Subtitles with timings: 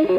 [0.00, 0.17] What's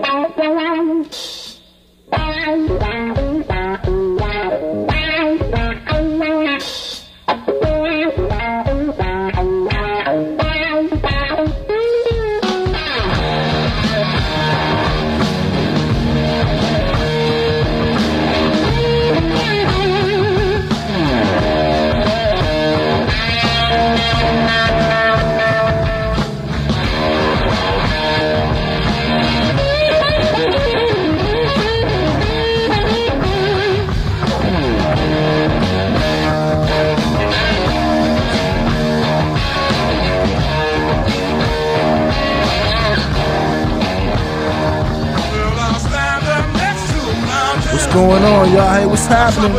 [47.94, 48.74] going on, y'all?
[48.74, 49.54] Hey, what's happening?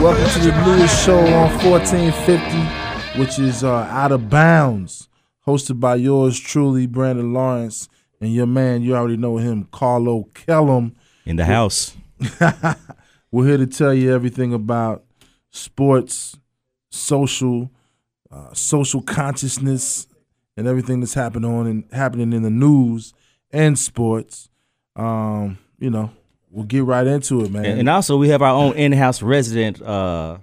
[0.00, 5.08] Welcome to the newest show on 1450, which is uh, Out of Bounds,
[5.46, 7.88] hosted by yours truly, Brandon Lawrence,
[8.20, 10.94] and your man, you already know him, Carlo Kellum.
[11.26, 11.96] in the house.
[13.32, 15.04] We're here to tell you everything about
[15.50, 16.36] sports,
[16.90, 17.70] social,
[18.30, 20.06] uh, social consciousness,
[20.56, 23.12] and everything that's happening on and happening in the news
[23.50, 24.48] and sports.
[24.94, 26.10] Um, you know,
[26.50, 27.64] we'll get right into it, man.
[27.64, 30.38] And, and also, we have our own in-house resident uh,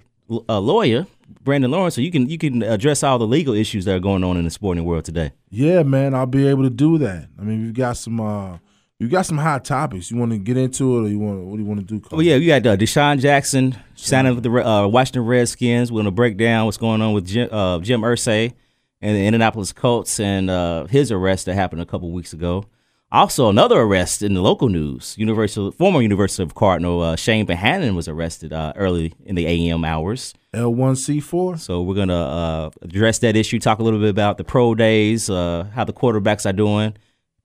[0.48, 1.06] uh, lawyer,
[1.42, 1.94] Brandon Lawrence.
[1.94, 4.44] So you can you can address all the legal issues that are going on in
[4.44, 5.32] the sporting world today.
[5.50, 7.28] Yeah, man, I'll be able to do that.
[7.38, 8.58] I mean, we've got some uh
[8.98, 10.10] you got some hot topics.
[10.10, 12.00] You want to get into it, or you want what do you want to do?
[12.00, 12.18] Carl?
[12.18, 15.92] Well, yeah, you got uh, DeSean Jackson signing with the uh, Washington Redskins.
[15.92, 18.54] We're gonna break down what's going on with Jim, uh, Jim Irsay
[19.00, 22.64] and the Indianapolis Colts and uh, his arrest that happened a couple weeks ago.
[23.10, 25.14] Also, another arrest in the local news.
[25.16, 29.82] Universal, former University of Cardinal uh, Chane Behanan was arrested uh, early in the AM
[29.82, 30.34] hours.
[30.52, 31.56] L one C four.
[31.56, 33.58] So we're gonna uh, address that issue.
[33.58, 36.94] Talk a little bit about the pro days, uh, how the quarterbacks are doing.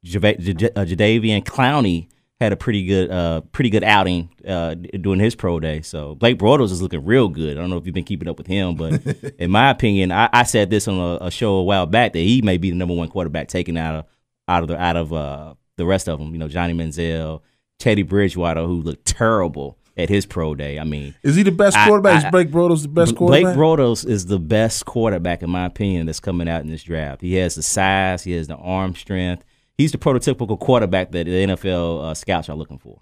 [0.04, 2.10] Java- J- uh, Jadeveon Clowney
[2.42, 5.82] had a pretty good, uh, pretty good outing uh, doing his pro day.
[5.82, 7.58] So Blake Bortles is looking real good.
[7.58, 9.02] I don't know if you've been keeping up with him, but
[9.40, 12.20] in my opinion, I, I said this on a, a show a while back that
[12.20, 14.06] he may be the number one quarterback taken out of
[14.50, 16.32] out of the out of uh, the rest of them.
[16.32, 17.42] You know, Johnny Manziel,
[17.80, 20.80] Teddy Bridgewater, who looked terrible at his pro day.
[20.80, 22.24] I mean, Is he the best quarterback?
[22.24, 23.56] I- is Blake Bortles the best Blake quarterback?
[23.58, 27.22] Bortles is the best quarterback in my opinion that's coming out in this draft.
[27.22, 29.46] He has the size, he has the arm strength.
[29.78, 33.02] He's the prototypical quarterback that the NFL uh, scouts are looking for.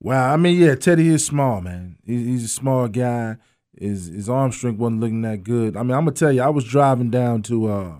[0.00, 1.96] Wow, I mean, yeah, Teddy is small, man.
[2.04, 3.36] He, he's a small guy.
[3.78, 5.76] His his arm strength wasn't looking that good.
[5.76, 7.92] I mean, I'm gonna tell you, I was driving down to uh,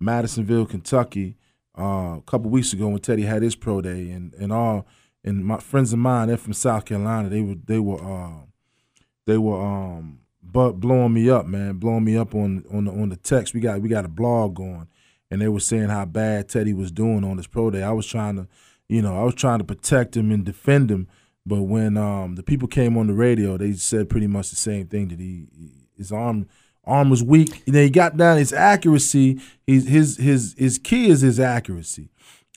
[0.00, 1.36] Madisonville, Kentucky,
[1.78, 4.86] uh, a couple weeks ago when Teddy had his pro day, and and all
[5.24, 7.28] and my friends of mine, they're from South Carolina.
[7.28, 8.44] They were they were uh,
[9.26, 13.08] they were um, but blowing me up, man, blowing me up on on the on
[13.08, 13.52] the text.
[13.52, 14.88] We got we got a blog going,
[15.30, 17.82] and they were saying how bad Teddy was doing on his pro day.
[17.82, 18.48] I was trying to,
[18.88, 21.08] you know, I was trying to protect him and defend him.
[21.44, 24.86] But when um, the people came on the radio, they said pretty much the same
[24.86, 25.46] thing that he
[25.96, 26.46] his arm
[26.86, 27.62] arm was weak.
[27.66, 29.40] And then he got down his accuracy.
[29.66, 32.08] His his his his key is his accuracy,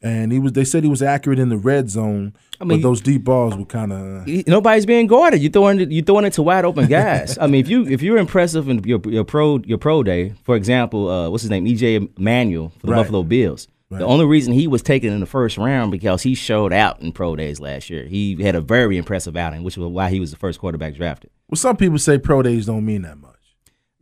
[0.03, 0.53] and he was.
[0.53, 3.55] They said he was accurate in the red zone, I mean- but those deep balls
[3.57, 4.27] were kind of.
[4.47, 5.41] Nobody's being guarded.
[5.41, 7.37] You throwing you throwing it to wide open guys.
[7.39, 10.55] I mean, if you if you're impressive in your your pro your pro day, for
[10.55, 12.97] example, uh, what's his name, EJ Manuel for the Right.
[12.99, 13.67] Buffalo Bills.
[13.91, 17.11] The only reason he was taken in the first round because he showed out in
[17.11, 18.05] pro days last year.
[18.05, 21.31] He had a very impressive outing, which was why he was the first quarterback drafted.
[21.49, 23.38] Well, some people say pro days don't mean that much.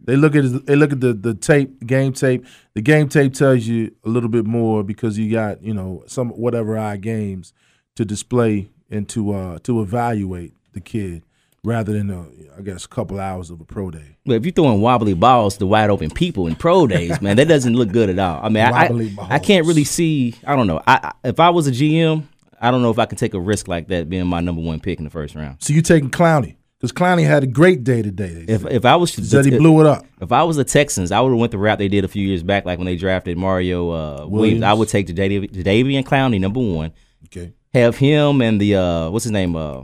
[0.08, 2.46] They look at they look at the the tape, game tape.
[2.74, 6.30] The game tape tells you a little bit more because you got you know some
[6.30, 7.54] whatever eye games
[7.98, 11.24] to display and to uh to evaluate the kid
[11.62, 12.24] rather than uh,
[12.58, 14.16] I guess a couple hours of a pro day.
[14.26, 17.50] But if you're throwing wobbly balls to wide open people in pro days, man, that
[17.50, 18.40] doesn't look good at all.
[18.42, 20.36] I mean, I, I, I can't really see.
[20.46, 20.82] I don't know.
[20.88, 22.24] I, I if I was a GM,
[22.62, 24.80] I don't know if I can take a risk like that being my number one
[24.80, 25.58] pick in the first round.
[25.60, 28.46] So you taking Clowney because Clowney had a great day today.
[28.48, 30.06] If if I was said he blew it up.
[30.22, 32.26] If I was the Texans, I would have went the route they did a few
[32.28, 34.32] years back, like when they drafted Mario uh, Williams.
[34.32, 34.64] Williams.
[34.64, 36.94] I would take Jadeveon Jadeveon Clowney number one,
[37.26, 37.54] Okay.
[37.74, 39.84] have him and the uh, what's his name, uh,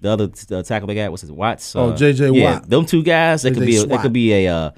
[0.00, 1.74] the other t- uh, tackle they got, what's his Watts?
[1.76, 2.30] Oh, uh, J.J.
[2.30, 2.70] Yeah, Watt.
[2.70, 3.42] them two guys.
[3.42, 4.70] That could be a, that could be a, uh,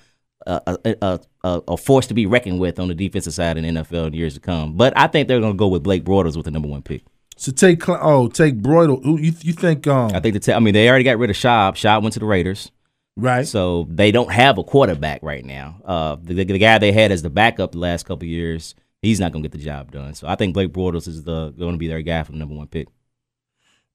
[0.47, 3.75] a, a, a, a a force to be reckoned with on the defensive side in
[3.75, 4.77] the NFL in years to come.
[4.77, 7.03] But I think they're going to go with Blake Bortles with the number one pick.
[7.43, 9.03] So take oh take Broidel.
[9.03, 11.29] Who you you think um I think the te- I mean they already got rid
[11.29, 11.73] of Schaub.
[11.73, 12.71] Schaub went to the Raiders.
[13.17, 13.45] right?
[13.45, 15.81] So they don't have a quarterback right now.
[15.85, 18.77] Uh, the, the, the guy they had as the backup the last couple of years,
[19.01, 20.15] he's not going to get the job done.
[20.15, 22.55] So I think Blake Bortles is the going to be their guy for the number
[22.55, 22.87] one pick.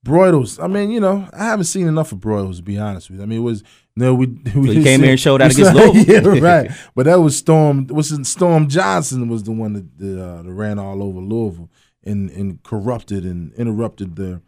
[0.05, 0.61] Broyles.
[0.61, 3.23] I mean, you know, I haven't seen enough of Broyles to be honest with you.
[3.23, 3.63] I mean, it was
[3.95, 6.35] no, we, we he came here and showed out against Louisville.
[6.35, 6.71] yeah, right.
[6.95, 7.88] But that was Storm.
[7.88, 11.69] Was Storm Johnson was the one that, that, uh, that ran all over Louisville
[12.07, 14.42] and and corrupted and interrupted their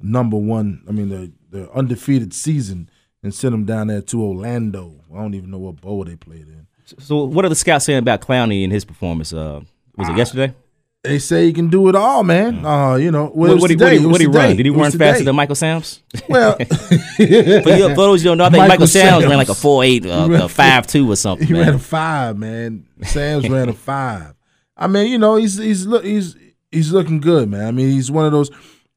[0.00, 0.82] number one.
[0.88, 2.90] I mean, the the undefeated season
[3.22, 4.94] and sent them down there to Orlando.
[5.12, 6.66] I don't even know what bowl they played in.
[6.98, 9.32] So, what are the scouts saying about Clowney and his performance?
[9.32, 9.62] Uh,
[9.96, 10.54] was it yesterday?
[11.02, 12.64] They say he can do it all, man.
[12.64, 13.54] Uh, you know, well, Mm.
[13.54, 13.98] What, what, today.
[13.98, 14.56] he, what, he run?
[14.56, 16.02] Did he run faster than Michael Sam's?
[16.28, 19.48] Well, for, you, for those you don't know, I think Michael, Michael Sam's ran like
[19.48, 21.46] a four eight, uh, ran a five two or something.
[21.46, 21.66] he man.
[21.66, 22.86] ran a five, man.
[23.02, 24.34] Sam's ran a five.
[24.76, 26.36] I mean, you know, he's he's look he's
[26.70, 27.66] he's looking good, man.
[27.66, 28.50] I mean, he's one of those.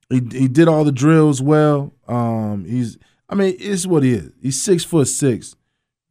[0.09, 1.93] He he did all the drills well.
[2.07, 2.97] Um, he's
[3.29, 4.31] I mean, it's what he is.
[4.41, 5.55] He's six foot six,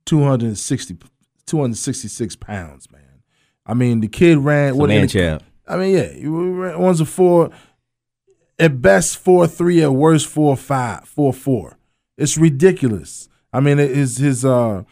[0.07, 0.99] 260,
[1.47, 3.03] 266 pounds, man.
[3.67, 4.69] I mean, the kid ran.
[4.69, 5.43] It's what man child.
[5.67, 7.51] I mean, yeah, he ran- one's a four,
[8.59, 11.79] at best four three, at worst four five, four four.
[12.17, 13.29] It's ridiculous.
[13.53, 14.85] I mean, his his uh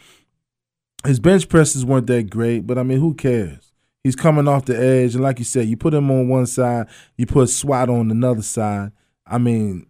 [1.04, 3.65] his bench presses weren't that great, but I mean, who cares?
[4.06, 6.86] He's coming off the edge, and like you said, you put him on one side,
[7.16, 8.92] you put SWAT on another side.
[9.26, 9.88] I mean,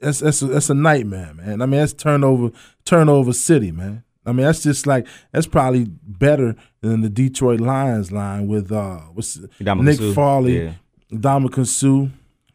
[0.00, 1.62] that's that's a, that's a nightmare, man.
[1.62, 2.50] I mean, that's turnover
[2.84, 4.02] turnover city, man.
[4.26, 9.02] I mean, that's just like that's probably better than the Detroit Lions line with uh
[9.14, 10.72] what's Nick Suh, Fairley, yeah.
[11.16, 12.08] Dominican Suh,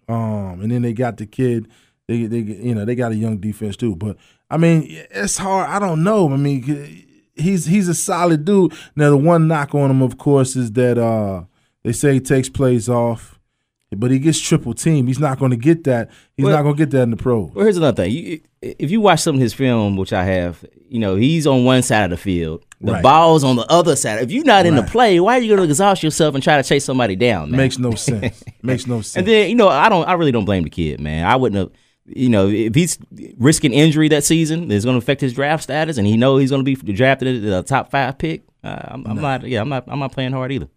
[0.10, 1.70] um, and then they got the kid.
[2.10, 3.96] They, they, you know, they got a young defense too.
[3.96, 4.18] But
[4.50, 5.70] I mean, it's hard.
[5.70, 6.30] I don't know.
[6.30, 8.74] I mean, he's he's a solid dude.
[8.96, 11.44] Now, the one knock on him, of course, is that uh,
[11.84, 13.40] they say he takes plays off,
[13.96, 15.08] but he gets triple team.
[15.08, 16.10] He's not going to get that.
[16.36, 17.52] He's Well- not going to get that in the pros.
[17.54, 18.12] Well, here's another thing.
[18.12, 21.66] You, if you watch some of his film, which I have, you know, he's on
[21.66, 22.64] one side of the field.
[22.80, 23.04] The Right.
[23.04, 24.22] ball's on the other side.
[24.24, 26.56] If you're not in the play, why are you going to exhaust yourself and try
[26.62, 27.58] to chase somebody down, man?
[27.58, 28.42] Makes no sense.
[28.62, 29.18] Makes no sense.
[29.18, 31.26] And then you know, I don't, I really don't blame the kid, man.
[31.26, 31.72] I wouldn't have,
[32.06, 32.98] you know, if he's
[33.38, 36.50] risking injury that season, it's going to affect his draft status, and he know he's
[36.52, 38.44] going to be drafted as a top five pick.
[38.64, 40.68] Uh, I'm, I'm not, yeah, I'm not, I'm not playing hard either.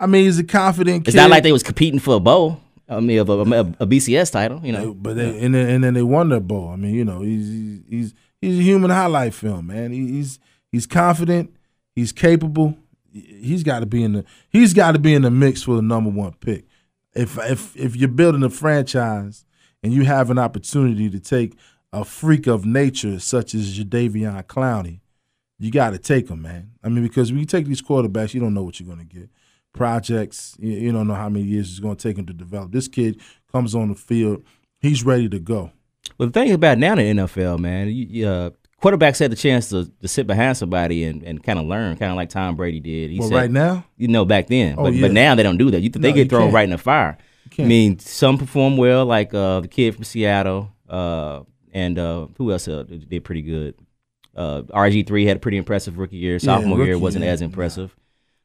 [0.00, 1.08] I mean, he's a confident kid.
[1.08, 2.60] It's not like they was competing for a bowl.
[2.88, 4.94] I mean, of a, a, a BCS title, you know.
[4.94, 6.70] But they, and then and then they won their bowl.
[6.70, 9.92] I mean, you know, he's he's he's, he's a human highlight film, man.
[9.92, 10.38] He's
[10.72, 11.54] he's confident.
[11.94, 12.78] He's capable.
[13.12, 15.82] He's got to be in the he's got to be in the mix for the
[15.82, 16.64] number one pick.
[17.14, 19.44] If if if you're building a franchise
[19.82, 21.56] and you have an opportunity to take
[21.92, 25.00] a freak of nature such as Jadeveon Clowney,
[25.58, 26.72] you got to take him, man.
[26.84, 29.14] I mean, because when you take these quarterbacks, you don't know what you're going to
[29.14, 29.28] get.
[29.72, 32.72] Projects, you, don't know how many years it's going to take him to develop.
[32.72, 33.20] This kid
[33.50, 34.42] comes on the field,
[34.80, 35.72] he's ready to go.
[36.18, 38.50] Well, the thing about now in the NFL, man, you, you, uh,
[38.82, 42.10] quarterbacks had the chance to, to sit behind somebody and, and kind of learn, kind
[42.10, 43.10] of like Tom Brady did.
[43.10, 45.02] He Well, said, right now, you know, back then, Oh, but yeah.
[45.02, 45.80] but now they don't do that.
[45.80, 47.18] You, they No, get thrown right in the fire.
[47.50, 47.68] I can't.
[47.68, 51.42] mean, some perform well, like uh, the kid from Seattle, uh,
[51.72, 53.74] and uh, who else uh, did pretty good.
[54.36, 56.38] Uh, RG three had a pretty impressive rookie year.
[56.38, 57.30] Sophomore year rookie, wasn't yeah.
[57.30, 57.96] as impressive,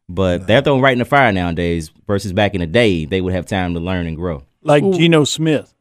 [0.10, 1.92] but they're thrown right in the fire nowadays.
[2.08, 4.44] Versus back in the day, they would have time to learn and grow.
[4.62, 5.74] like Geno Smith.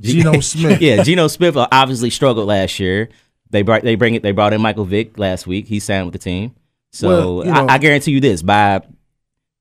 [0.00, 0.80] Geno Smith.
[0.80, 3.10] yeah, Geno Smith uh, obviously struggled last year.
[3.50, 4.22] They brought they bring it.
[4.22, 5.66] They brought in Michael Vick last week.
[5.66, 6.54] He signed with the team.
[6.90, 8.82] So Well, you know- I, I guarantee you this: by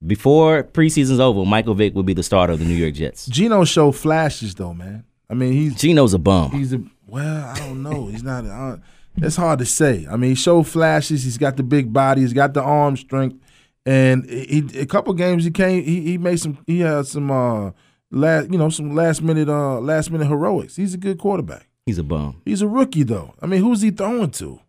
[0.06, 3.26] before preseason's over, Michael Vick will be the starter of the New York Jets.
[3.28, 5.06] Geno show flashes though, man.
[5.30, 6.52] I mean, he's Geno's a bum.
[6.52, 8.08] he's a well, I don't know.
[8.08, 8.46] He's not.
[8.46, 8.78] Uh,
[9.18, 10.08] it's hard to say.
[10.10, 11.24] I mean, he showed flashes.
[11.24, 12.22] He's got the big body.
[12.22, 13.38] He's got the arm strength,
[13.86, 15.84] and he a couple games he came.
[15.84, 16.58] He, he made some.
[16.66, 17.72] He had some uh
[18.12, 20.76] last you know some last minute uh last minute heroics.
[20.76, 21.68] He's a good quarterback.
[21.86, 22.42] He's a bum.
[22.46, 23.34] He's a rookie though.
[23.42, 24.60] I mean, who's he throwing to?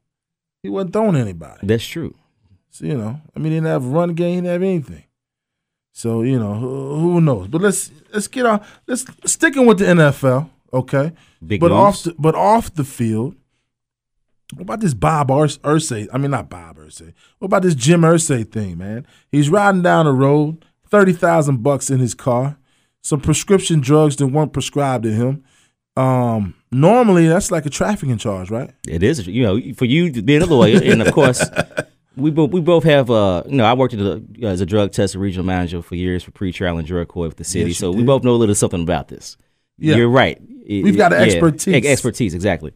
[0.62, 1.66] He wasn't throwing to anybody.
[1.66, 2.14] That's true.
[2.70, 5.04] So, you know, I mean, he didn't have a run game, he didn't have anything.
[5.96, 7.46] So you know, who, who knows?
[7.46, 8.60] But let's let's get on.
[8.88, 11.12] Let's sticking with the NFL, okay?
[11.46, 13.36] Big but off the, but off the field.
[14.54, 16.08] What about this Bob Urs- Irsay?
[16.12, 17.14] I mean, not Bob Irsay.
[17.38, 19.06] What about this Jim Irsay thing, man?
[19.30, 22.58] He's riding down the road, thirty thousand bucks in his car,
[23.00, 25.44] some prescription drugs that weren't prescribed to him.
[25.96, 28.72] Um, normally that's like a trafficking charge, right?
[28.88, 31.48] It is, you know, for you being a lawyer, and of course,
[32.16, 33.10] we both we both have.
[33.10, 36.30] Uh, you know, I worked a, as a drug test regional manager for years for
[36.30, 38.82] pretrial and drug court with the city, Yes, so we both know a little something
[38.82, 39.36] about this.
[39.78, 39.96] Yeah.
[39.96, 40.40] You're right.
[40.66, 41.74] It- We've got expertise.
[41.74, 42.72] ex- expertise, exactly.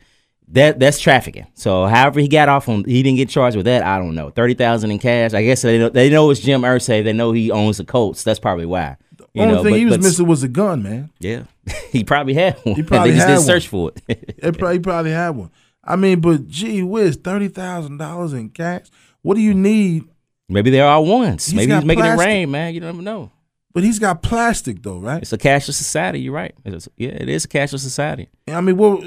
[0.49, 1.47] That that's trafficking.
[1.55, 3.83] So, however he got off on, he didn't get charged with that.
[3.83, 4.31] I don't know.
[4.31, 5.35] Thirty thousand in cash.
[5.35, 7.05] I guess they know, they know it's Jim Irsay.
[7.05, 8.25] They know he owns the Colts.
[8.25, 8.97] That's probably why.
[9.35, 11.11] You Only know, thing but- he was missing was a gun, man.
[11.21, 11.43] Yeah,
[11.91, 12.77] he probably had one.
[12.77, 13.45] He probably had didn't one.
[13.47, 14.35] search for it.
[14.39, 15.51] It he probably had one.
[15.85, 18.87] I mean, but gee whiz, thirty thousand dollars in cash.
[19.29, 20.05] What do you need?
[20.49, 21.45] Maybe there are all ones.
[21.45, 22.27] He's Maybe he's making plastic.
[22.27, 22.73] it rain, man.
[22.73, 23.31] You never know.
[23.75, 25.21] But he's got plastic though, right?
[25.21, 26.21] It's a cashless society.
[26.23, 26.55] You're right.
[26.65, 28.31] It's, yeah, it is a cashless society.
[28.49, 29.05] I mean, what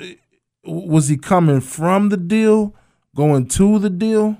[0.63, 2.75] was he coming from the deal,
[3.15, 4.37] going to the deal,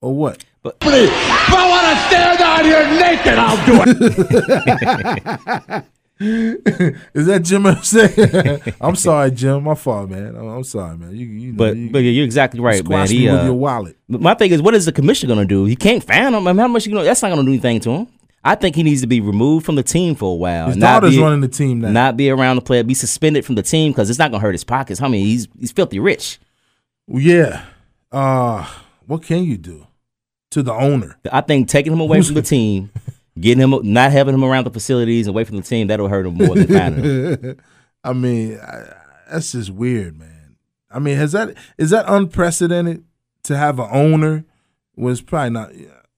[0.00, 0.44] or what?
[0.62, 3.82] But If I want to stand out here naked, I'll do
[5.66, 5.84] it.
[6.22, 7.64] Is that Jim?
[7.82, 8.74] saying?
[8.78, 9.64] I'm sorry, Jim.
[9.64, 10.36] My fault, man.
[10.36, 11.16] I'm, sorry, man.
[11.16, 13.08] You, you know, but you, but you're exactly right, man.
[13.08, 13.96] He, uh, your wallet.
[14.06, 15.64] But my thing is, what is the commissioner going to do?
[15.64, 16.46] He can't fan him.
[16.46, 17.02] I mean, how much you know?
[17.02, 18.06] That's not going to do anything to him.
[18.44, 20.66] I think he needs to be removed from the team for a while.
[20.68, 21.90] His not daughter's be- running the team now.
[21.90, 22.84] Not be around the player.
[22.84, 25.00] Be suspended from the team because it's not going to hurt his pockets.
[25.00, 26.38] I mean, he's he's filthy rich.
[27.08, 27.64] yeah.
[28.12, 28.66] Uh,
[29.06, 29.86] what can you do
[30.50, 31.16] to the owner?
[31.32, 32.90] I think taking him away from the team,
[33.38, 36.34] getting him, not having him around the facilities, away from the team, that'll hurt him
[36.34, 37.60] more than finding him.
[38.04, 38.94] I mean, I,
[39.30, 40.56] that's just weird, man.
[40.90, 43.04] I mean, has that is that unprecedented
[43.44, 44.44] to have an owner?
[44.96, 45.70] Was probably not.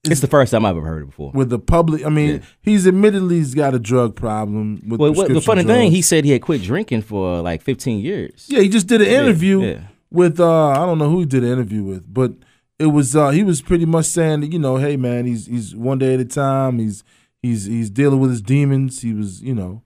[0.05, 1.31] It's the first time I've ever heard it before.
[1.33, 2.05] with the public.
[2.05, 2.39] I mean, Yeah.
[2.61, 4.81] he's admittedly he's got a drug problem.
[4.85, 7.99] With Well, what, the funny thing, he said he had quit drinking for like 15
[7.99, 8.45] years.
[8.49, 9.79] yeah, he just did an interview yeah.
[10.11, 12.33] with uh I don't know who he did an interview with, but
[12.79, 15.75] it was uh he was pretty much saying that you know, hey man, he's he's
[15.75, 16.79] one day at a time.
[16.79, 17.03] He's
[17.41, 19.01] he's he's dealing with his demons.
[19.01, 19.83] He was you know,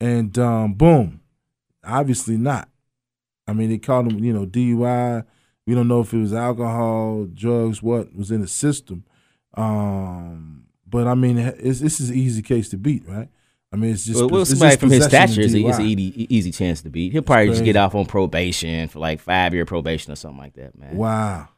[0.00, 1.20] and um boom,
[1.84, 2.68] obviously not.
[3.46, 5.24] I mean, they called him you know DUI.
[5.66, 9.04] We don't know if it was alcohol, drugs, what was in the system.
[9.54, 13.28] Um, but I mean, this is an easy case to beat, right?
[13.72, 16.82] I mean, it's just Well, well somebody from his stature is an easy, easy chance
[16.82, 17.12] to beat.
[17.12, 20.54] He'll probably just get off on probation for like five year probation or something like
[20.54, 20.96] that, man.
[20.96, 21.48] Wow.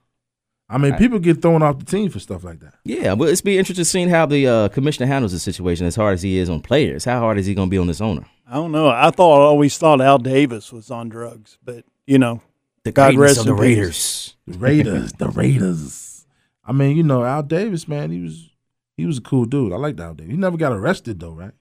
[0.72, 2.74] I mean, people get thrown off the team for stuff like that.
[2.84, 5.86] Yeah, but it's be interesting seeing how the uh, commissioner handles the situation.
[5.86, 7.86] As hard as he is on players, how hard is he going to be on
[7.88, 8.24] this owner?
[8.46, 8.88] I don't know.
[8.88, 12.40] I thought I always thought Al Davis was on drugs, but you know,
[12.84, 13.54] The God greatness rest of the.
[13.54, 14.34] Raiders.
[14.46, 16.26] The Raiders, the Raiders.
[16.64, 18.48] I mean, you know, Al Davis, man, he was
[18.96, 19.72] he was a cool dude.
[19.72, 20.30] I liked Al Davis.
[20.32, 21.52] He never got arrested though, right?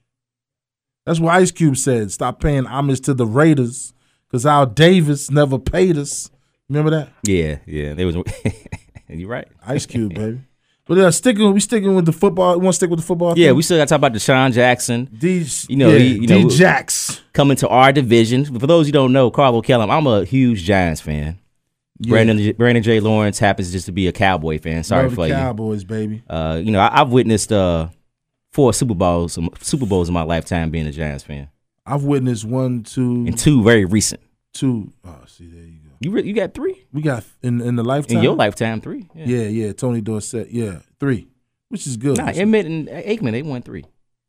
[1.04, 2.12] That's what Ice Cube said.
[2.12, 3.92] Stop paying homage to the Raiders
[4.28, 6.30] because Al Davis never paid us.
[6.68, 7.10] Remember that?
[7.24, 8.16] Yeah, yeah, they was.
[9.18, 9.48] You're right.
[9.66, 10.40] Ice Cube, baby.
[10.84, 12.58] But uh, sticking, we sticking with the football.
[12.58, 13.38] We want to stick with the football?
[13.38, 13.56] Yeah, thing?
[13.56, 16.48] we still got to talk about DeSean Jackson D, you know, yeah, he- you know-
[16.48, 17.22] D Jax.
[17.32, 18.44] coming to our division.
[18.44, 21.38] For those who don't know, Carlo Kellum, I'm a huge Giants fan.
[22.00, 22.98] Brandon Brandon J.
[22.98, 24.82] Lawrence happens just to be a Cowboy fan.
[24.82, 25.34] Sorry Love the for you.
[25.34, 26.24] Cowboys, baby.
[26.28, 27.86] Uh, you know, I, I've witnessed uh,
[28.50, 31.48] four Super Bowls, Super Bowls in my lifetime being a Giants fan,
[31.86, 34.20] I've witnessed one, two, and two very recent.
[34.52, 34.92] two.
[35.04, 35.62] Oh, see, there
[36.04, 36.10] you.
[36.10, 38.18] You re- you got three We got in in the lifetime.
[38.18, 39.08] in your lifetime, three.
[39.14, 39.26] Yeah.
[39.26, 39.72] Yeah, yeah.
[39.72, 40.50] Tony Dorsett.
[40.50, 41.28] Yeah, three,
[41.68, 42.16] which is good.
[42.18, 43.84] Nah, Emmitt and Aikman, they won three.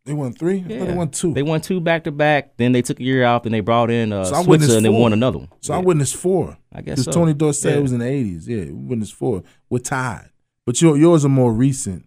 [0.06, 0.60] they won three.
[0.60, 0.80] I Yeah.
[0.80, 1.34] thought they won two.
[1.34, 2.58] They won two back to back.
[2.58, 3.44] Then they took a year off.
[3.44, 5.00] Then they brought in uh, So Switzer and four.
[5.02, 5.50] won another one.
[5.62, 5.80] so Yeah.
[5.80, 6.58] I witnessed four.
[6.74, 7.12] I guess Because so.
[7.12, 7.80] Tony Dorsett Yeah.
[7.82, 8.48] was in the eighties.
[8.48, 9.44] Yeah, we witnessed four.
[9.70, 10.30] We're tied,
[10.66, 12.06] but your yours are more recent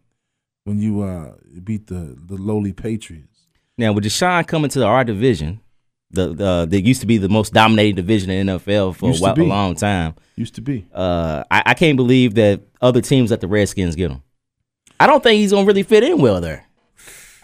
[0.64, 1.32] when you uh
[1.64, 3.46] beat the the lowly Patriots.
[3.78, 5.60] Now with DeSean coming to our division,
[6.16, 9.40] the the that used to be the most dominating division in NFL for a, while,
[9.40, 10.14] a long time.
[10.34, 10.86] Used to be.
[10.92, 14.22] Uh, I, I can't believe that other teams let the Redskins get him.
[14.98, 16.66] I don't think he's gonna really fit in well there.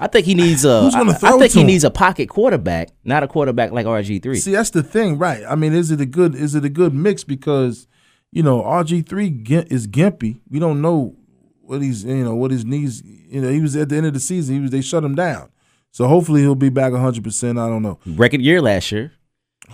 [0.00, 0.82] I think he needs a.
[0.82, 1.66] Who's gonna throw I- I, think he him?
[1.68, 4.38] needs a pocket quarterback, not a quarterback like RG three.
[4.38, 5.44] See, that's the thing, right?
[5.48, 7.86] I mean, is it a good is it a good mix because
[8.32, 10.40] you know RG three is gimpy.
[10.50, 11.14] We don't know
[11.60, 13.02] what he's you know what his knees.
[13.04, 14.56] You know, he was at the end of the season.
[14.56, 15.50] He was they shut him down.
[15.92, 17.58] So hopefully he'll be back hundred percent.
[17.58, 19.12] I don't know Record year last year.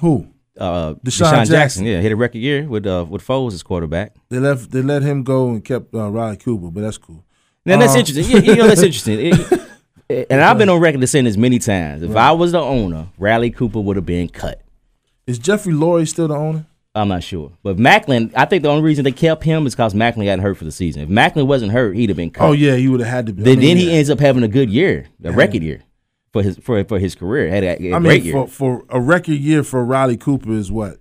[0.00, 0.26] who
[0.58, 1.54] Uh, DeSean DeSean, Jackson.
[1.54, 1.84] Jackson.
[1.86, 4.14] yeah, hit a record year with uh, with Foles as quarterback.
[4.28, 4.70] they left.
[4.72, 7.24] They let him go and kept uh, Riley Cooper, but that's cool.
[7.64, 8.24] Now that's Uh, interesting.
[8.30, 9.18] Yeah, you know that's interesting.
[9.20, 9.64] It-
[10.30, 12.02] and I've been on record to saying this many times.
[12.02, 14.62] If I was the owner, Riley Cooper would have been cut.
[15.26, 16.64] Is Jeffrey Lurie still the owner?
[16.94, 18.32] I'm not sure, but Maclin.
[18.34, 20.72] I think the only reason they kept him is because Maclin got hurt for the
[20.72, 21.02] season.
[21.02, 22.42] If Maclin wasn't hurt, he'd have been cut.
[22.48, 23.42] Oh yeah, he would have had to be.
[23.42, 25.82] I Then, mean, then he ends up having a good year, a record year
[26.32, 27.48] for his for for his career.
[27.48, 30.98] Had a, a I mean, for for a record year for Riley Cooper is what?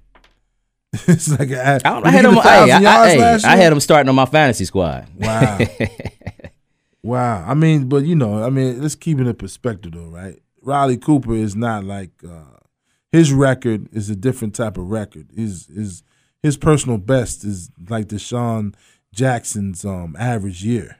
[1.07, 1.79] it's like I,
[2.12, 2.34] had him.
[2.34, 5.07] Hey, I, yards hey, last I had him starting on my fantasy squad.
[5.17, 5.60] Wow.
[7.03, 7.46] wow.
[7.46, 10.39] I mean, but you know, I mean, let's keep it in perspective though, right?
[10.62, 12.57] Riley Cooper is not like uh
[13.12, 15.27] his record is a different type of record.
[15.36, 16.03] His his
[16.41, 18.74] his personal best is like DeSean
[19.13, 20.98] Jackson's um average year.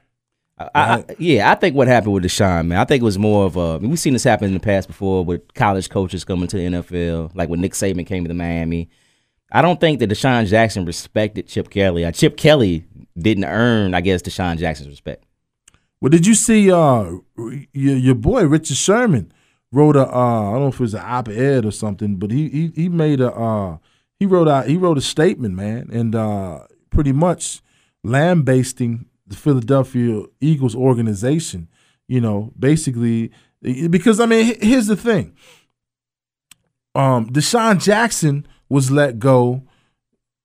[0.58, 3.46] I, I, yeah, I think what happened with DeSean, man, I think it was more
[3.46, 3.78] of a.
[3.78, 7.32] We've seen this happen in the past before with college coaches coming to the NFL,
[7.34, 8.88] like when Nick Saban came to Miami.
[9.52, 12.04] I don't think that DeSean Jackson respected Chip Kelly.
[12.04, 12.84] Uh, Chip Kelly
[13.16, 15.24] didn't earn, I guess, DeSean Jackson's respect.
[16.00, 17.10] Well, did you see uh
[17.72, 19.32] your your boy Richard Sherman
[19.72, 22.48] wrote a uh I don't know if it was an op-ed or something, but he
[22.48, 23.78] he he made a uh
[24.20, 26.60] he wrote out he wrote a statement, man, and uh
[26.90, 27.62] pretty much
[28.04, 31.68] lambasting the Philadelphia Eagles organization.
[32.06, 33.30] You know, basically
[33.62, 35.34] Because I mean, here's the thing.
[36.94, 39.62] Um, DeSean Jackson was let go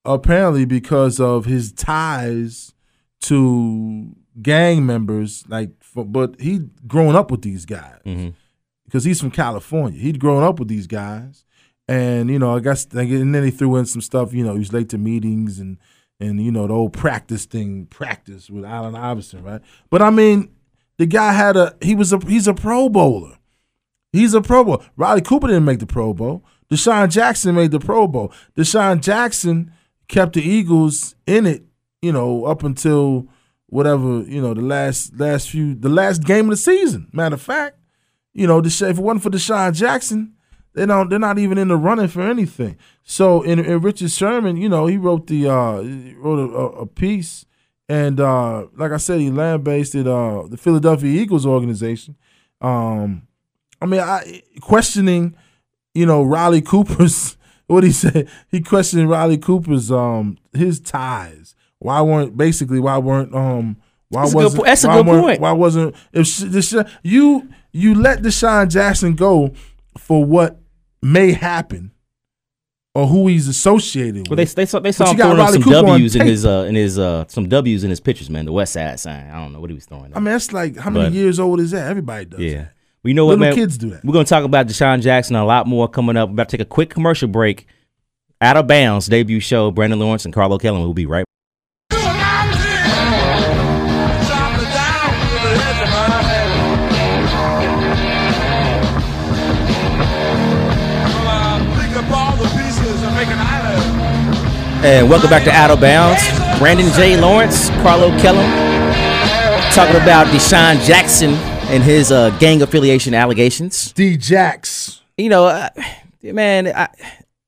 [0.06, 2.74] apparently because of his ties
[3.22, 5.46] to gang members.
[5.48, 8.00] Like, but he'd grown up with these guys
[8.86, 10.00] because he's from California.
[10.00, 11.46] He'd grown up with these guys,
[11.88, 14.34] and you know, I guess, and then he threw in some stuff.
[14.34, 15.78] You know, he was late to meetings and
[16.20, 19.62] and you know the old practice thing, practice with Allen Iverson, right?
[19.90, 20.50] But I mean,
[20.98, 23.38] the guy had a he was a he's a Pro Bowler.
[24.12, 24.84] He's a Pro Bowl.
[24.96, 26.46] Riley Cooper didn't make the Pro Bowl.
[26.72, 28.32] DeSean Jackson made the Pro Bowl.
[28.56, 29.72] DeSean Jackson
[30.08, 31.64] kept the Eagles in it,
[32.02, 33.28] you know, up until
[33.68, 37.10] whatever, you know, the last last few the last game of the season.
[37.12, 37.78] Matter of fact,
[38.34, 40.34] you know, if it wasn't for DeSean Jackson,
[40.74, 42.78] they don't they're not even in the running for anything.
[43.04, 46.66] So in, in Richard Sherman, you know, he wrote the uh he wrote a, a,
[46.82, 47.46] a piece
[47.88, 52.16] and uh like I said, he lambasted uh the Philadelphia Eagles organization.
[52.62, 53.28] Um
[53.82, 55.36] I mean, I questioning,
[55.94, 57.38] you know, Riley Cooper's
[57.68, 58.30] what he said.
[58.50, 61.56] He questioned Riley Cooper's um his ties.
[61.80, 63.78] Why weren't basically why weren't um
[64.10, 65.42] why That's wasn't po- that's a why good point.
[65.42, 69.54] Why wasn't if you you let DeSean Jackson go
[69.98, 70.63] for what
[71.04, 71.92] may happen
[72.96, 74.56] or who he's associated Well, they with?
[74.56, 76.30] they saw they saw him throwing up some Cooper W's in tape.
[76.30, 78.46] his uh in his uh some W's in his pictures, man.
[78.46, 79.30] The West Side sign.
[79.30, 80.12] I don't know what he was throwing.
[80.16, 81.88] I mean, that's like how many But- years old is that?
[81.90, 82.40] Everybody does.
[82.40, 82.54] yeah.
[82.58, 82.74] that.
[83.04, 83.56] Well, you know what, Little man?
[83.56, 84.06] kids do that.
[84.06, 86.30] We're gonna talk about DeSean Jackson a lot more coming up.
[86.30, 87.68] We're about to take a quick commercial break.
[88.40, 89.72] Out of bounds debut show.
[89.72, 91.26] Brandon Lawrence and Carlo Kellum will be right.
[104.84, 106.22] And welcome back to Out of Bounds.
[106.60, 107.16] Brandon J.
[107.18, 108.46] Lawrence, Carlo Kellum,
[109.72, 111.36] talking about DeSean Jackson
[111.70, 113.94] and his uh, gang affiliation allegations.
[113.94, 115.02] D Jax.
[115.18, 115.70] You know, uh,
[116.22, 116.90] man, I,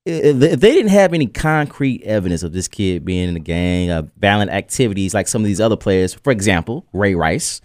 [0.06, 4.04] if they didn't have any concrete evidence of this kid being in the gang, uh,
[4.18, 7.60] violent activities like some of these other players, for example, Ray Rice,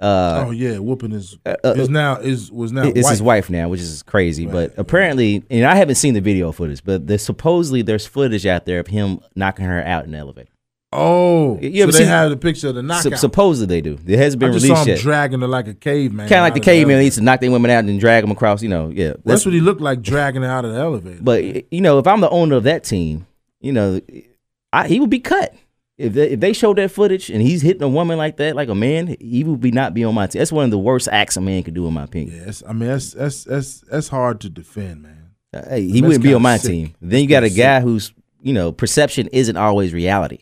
[0.00, 3.10] uh, oh yeah, whooping is uh, is now is was now it's white.
[3.10, 4.46] his wife now, which is crazy.
[4.46, 8.46] Right, but apparently, and I haven't seen the video footage, but there's supposedly there's footage
[8.46, 10.50] out there of him knocking her out in the elevator.
[10.90, 13.18] Oh, You ever so they seen- have the picture of the knockout.
[13.18, 13.98] suppously they do.
[14.06, 15.02] It hasn't I been just saw released him yet.
[15.02, 16.28] dragging her like a caveman.
[16.28, 17.04] Kind of like the caveman elevator.
[17.04, 18.62] used to knock their women out and drag them across.
[18.62, 19.12] You know, yeah.
[19.22, 21.18] That's what he looked like dragging her out of the elevator.
[21.20, 23.26] But you know, if I'm the owner of that team,
[23.60, 24.00] you know,
[24.72, 25.52] I, he would be cut.
[25.98, 28.68] If they, if they showed that footage and he's hitting a woman like that, like
[28.68, 30.38] a man, he would be not be on my team.
[30.38, 32.40] That's one of the worst acts a man could do, in my opinion.
[32.46, 35.30] yes, I mean that's that's that's that's hard to defend, man.
[35.52, 36.70] Uh, Hey, he wouldn't be on my sick.
[36.70, 36.94] team.
[37.02, 40.38] Then you got a guy who's you know perception isn't always reality.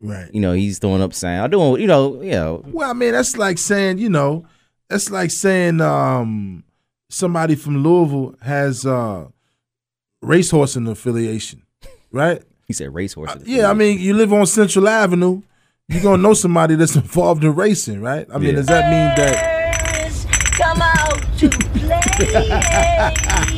[0.00, 0.28] Right.
[0.34, 1.12] You know, he's throwing up.
[1.24, 4.44] I'm doing you know you know Well, I mean that's like saying you know
[4.90, 6.64] that's like saying um
[7.10, 9.28] somebody from Louisville has uh
[10.20, 11.62] racehorse affiliation,
[12.10, 12.42] right?
[12.66, 13.30] He said racehorse.
[13.30, 15.40] Uh, Yeah, I mean, you live on Central Avenue,
[15.88, 18.26] you're gonna know somebody that's involved in racing, right?
[18.32, 18.56] I mean, Yeah.
[18.56, 19.52] does that mean that?
[20.58, 22.00] Come out to play.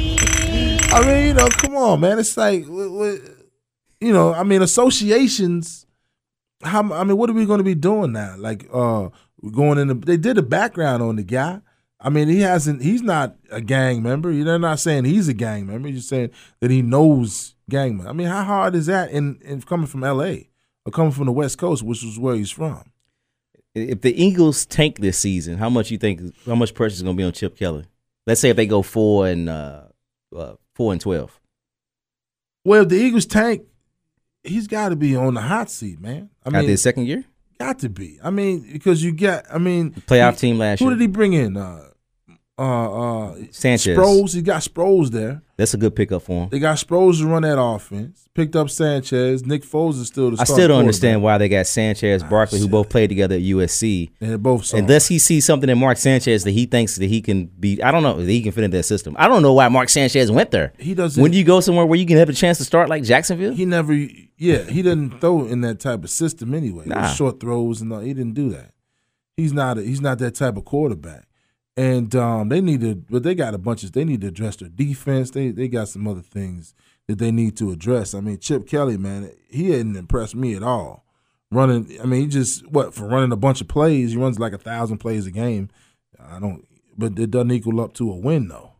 [0.91, 2.19] I mean, you know, come on, man.
[2.19, 3.29] It's like, wh- wh-
[4.01, 5.87] you know, I mean, associations.
[6.63, 8.35] How I mean, what are we going to be doing now?
[8.37, 9.89] Like, uh, we're going in.
[9.89, 11.61] The, they did a background on the guy.
[12.01, 12.83] I mean, he hasn't.
[12.83, 14.33] He's not a gang member.
[14.33, 15.89] They're not saying he's a gang member.
[15.89, 16.31] You're just saying
[16.61, 18.11] that he knows gang members.
[18.11, 20.49] I mean, how hard is that in, in coming from L.A.
[20.87, 22.93] or coming from the West Coast, which is where he's from?
[23.75, 26.21] if the Eagles tank this season, how much you think?
[26.47, 27.85] How much pressure is going to be on Chip Kelly?
[28.27, 29.83] Let's say if they go four and uh,
[30.37, 31.39] uh, four and twelve.
[32.65, 33.63] Well, if the Eagles tank,
[34.43, 36.31] he's got to be on the hot seat, man.
[36.45, 37.25] I After mean, his second year,
[37.59, 38.19] got to be.
[38.23, 39.47] I mean, because you get.
[39.53, 40.93] I mean, playoff he- team last Who year.
[40.95, 41.57] Who did he bring in?
[41.57, 41.88] Uh,
[42.59, 43.97] uh, uh, Sanchez.
[43.97, 44.35] Sproles.
[44.35, 45.43] He got Sproles there.
[45.57, 46.49] That's a good pickup for him.
[46.51, 48.29] They got Sproles to run that offense.
[48.35, 49.45] Picked up Sanchez.
[49.45, 50.37] Nick Foles is still the.
[50.37, 50.53] Starter.
[50.53, 54.11] I still don't understand why they got Sanchez, Barkley, who both played together at USC.
[54.21, 54.73] And they're both.
[54.73, 57.91] Unless he sees something in Mark Sanchez that he thinks that he can be, I
[57.91, 59.17] don't know, that he can fit in that system.
[59.19, 60.73] I don't know why Mark Sanchez went there.
[60.79, 62.89] He doesn't- When do you go somewhere where you can have a chance to start
[62.89, 63.55] like Jacksonville?
[63.55, 63.93] he never.
[63.93, 66.85] Yeah, he didn't throw in that type of system anyway.
[66.87, 67.09] Nah.
[67.09, 68.01] Short throws and all.
[68.01, 68.73] He didn't do that.
[69.37, 69.79] He's not.
[69.79, 71.25] A, he's not that type of quarterback.
[71.79, 73.93] And um, they need to, but they got a bunch of.
[73.93, 75.31] They need to address their defense.
[75.31, 76.75] They they got some other things
[77.07, 78.15] that they need to address.
[78.15, 81.05] I mean, Chip Kelly, man, he hadn't impressed me at all.
[81.53, 84.11] Running, I mean, he just what for running a bunch of plays.
[84.11, 85.71] He runs like a thousand plays a game.
[86.21, 88.73] I don't, but it doesn't equal up to a win though.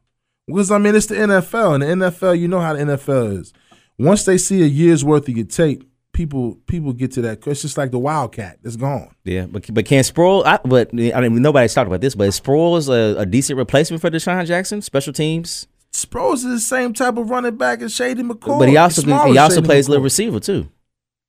[0.49, 3.53] Because I mean, it's the NFL, and the NFL, you know how the NFL is.
[3.97, 5.88] Once they see a year's worth of your tape,
[6.19, 7.47] people people get to that.
[7.47, 8.59] It's just like the Wildcat.
[8.65, 9.15] It's gone.
[9.25, 10.45] Yeah, but but can Sproles?
[10.45, 14.01] I, but I mean, nobody's talked about this, but is Sproles a, a decent replacement
[14.03, 14.83] for DeSean Jackson?
[14.83, 18.59] Special teams, Sproles is the same type of running back as Shady McCoy.
[18.59, 19.91] but he also he also Shady plays McCoy.
[19.91, 20.69] little receiver too.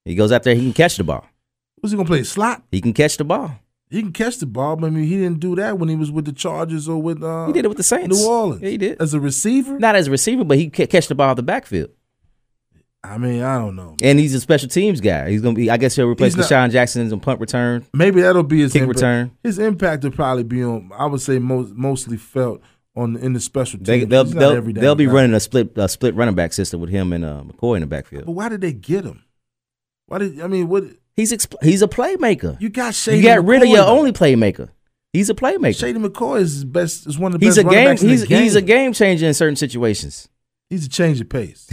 [0.06, 1.24] He goes out there, he can catch the ball.
[1.76, 2.24] What's he gonna play?
[2.24, 2.64] Slot?
[2.72, 3.60] He can catch the ball.
[3.92, 6.12] He can catch the ball, but I mean, he didn't do that when he was
[6.12, 8.20] with the Chargers or with uh, He did it with the Saints.
[8.20, 8.62] New Orleans.
[8.62, 9.02] Yeah, he did.
[9.02, 9.80] as a receiver.
[9.80, 11.92] Not as a receiver, but he can catch the ball out the backfield.
[13.04, 13.96] I mean, I don't know.
[14.04, 15.30] And he's a special teams guy.
[15.30, 15.70] He's gonna be.
[15.70, 17.86] I guess he'll replace not- DeSean Jackson on punt return.
[17.94, 18.96] Maybe that'll be his Kick impact.
[18.98, 19.32] return.
[19.44, 20.92] His impact will probably be on.
[20.94, 22.62] I would say most mostly felt
[22.96, 24.08] on in the special teams.
[24.08, 25.12] they'll they'll, every they'll be guy.
[25.14, 27.88] running a split a split running back system with him and uh, McCoy in the
[27.88, 28.26] backfield.
[28.26, 29.24] But why did they get him?
[30.08, 30.68] Why did I mean?
[30.68, 30.84] What
[31.16, 31.32] He's
[31.62, 32.60] he's a playmaker.
[32.62, 32.96] you got?
[32.96, 33.88] Shady You got rid of your though.
[33.98, 34.70] only playmaker.
[35.14, 35.78] He's a playmaker.
[35.80, 37.08] Shady McCoy is best.
[37.08, 37.90] Is one of the he's best a running game.
[37.92, 38.44] backs He's game.
[38.44, 40.28] he's a game changer in certain situations.
[40.70, 41.68] He's a change the pace.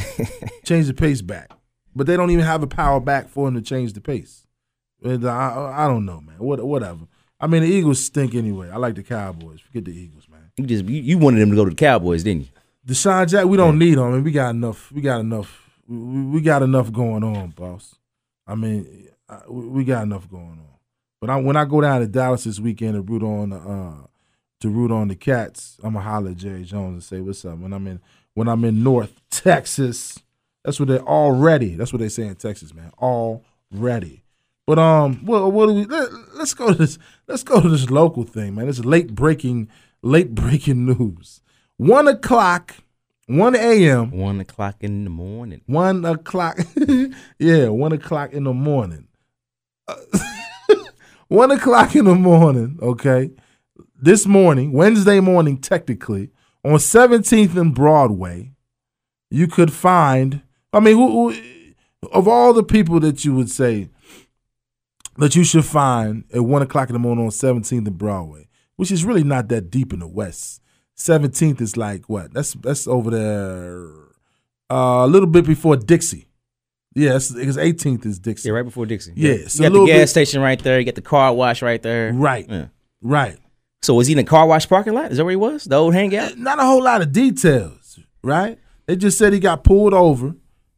[0.65, 1.51] change the pace back.
[1.95, 4.47] But they don't even have a power back for him to change the pace.
[5.03, 6.37] And I, I, don't know, man.
[6.39, 7.07] What, whatever.
[7.39, 8.71] I mean, the Eagles stink anyway.
[8.71, 9.61] I like the Cowboys.
[9.61, 10.51] Forget the Eagles, man.
[10.57, 12.49] You just you, you wanted them to go to the Cowboys, didn't you?
[12.87, 14.05] DeSean Jack, we don't need him.
[14.05, 14.91] I mean, we got enough.
[14.93, 15.71] We got enough.
[15.87, 17.97] We, we got enough going on, boss.
[18.47, 20.77] I mean, I- we we got enough going on.
[21.21, 24.07] But I, when I go down to Dallas this weekend to root on the uh,
[24.61, 27.59] to root on the Cats, I'm gonna holler at Jerry Jones and say, "What's up?"
[27.59, 28.01] When I'm in
[28.37, 30.23] when I'm in North Texas,
[30.63, 31.75] that's what they already.
[31.75, 32.93] That's what they say in Texas, man.
[32.99, 34.25] Already.
[34.67, 35.87] But um, well, what do we?
[35.87, 36.99] Let, let's go to this.
[37.27, 38.69] Let's go to this local thing, man.
[38.69, 39.71] It's late breaking,
[40.03, 41.41] late breaking news.
[41.79, 42.75] One o'clock,
[43.27, 44.11] one a.m.
[44.11, 45.63] One o'clock in the morning.
[45.65, 46.59] One o'clock.
[47.39, 49.09] yeah, one o'clock in the morning.
[49.89, 49.97] Uh,
[51.29, 53.31] one o'clock in the morning, okay?
[53.99, 56.33] This morning, Wednesday morning, technically,
[56.67, 58.53] on 17th and Broadway,
[59.31, 61.37] you could find, I mean, who, who,
[62.13, 63.89] of all the people that you would say
[65.17, 68.91] that you should find at one o'clock in the morning on 17th and Broadway, which
[68.91, 70.61] is really not that deep in the West.
[70.97, 72.33] 17th is like what?
[72.33, 73.87] That's that's over there
[74.71, 76.27] uh, a little bit before Dixie.
[76.95, 78.49] Yes, because 18th is Dixie.
[78.49, 79.13] Yeah, right before Dixie.
[79.15, 80.79] Yeah, you so a got the gas bit- station right there.
[80.79, 82.13] You got the car wash right there.
[82.15, 82.47] Right.
[82.49, 82.67] Yeah.
[83.03, 83.37] Right.
[83.83, 85.11] So was he in the car wash parking lot?
[85.13, 85.65] Is that where he was?
[85.65, 86.33] The old hangout?
[86.33, 88.59] Eh, not a whole lot of details, right?
[88.87, 90.35] They just said he got pulled over.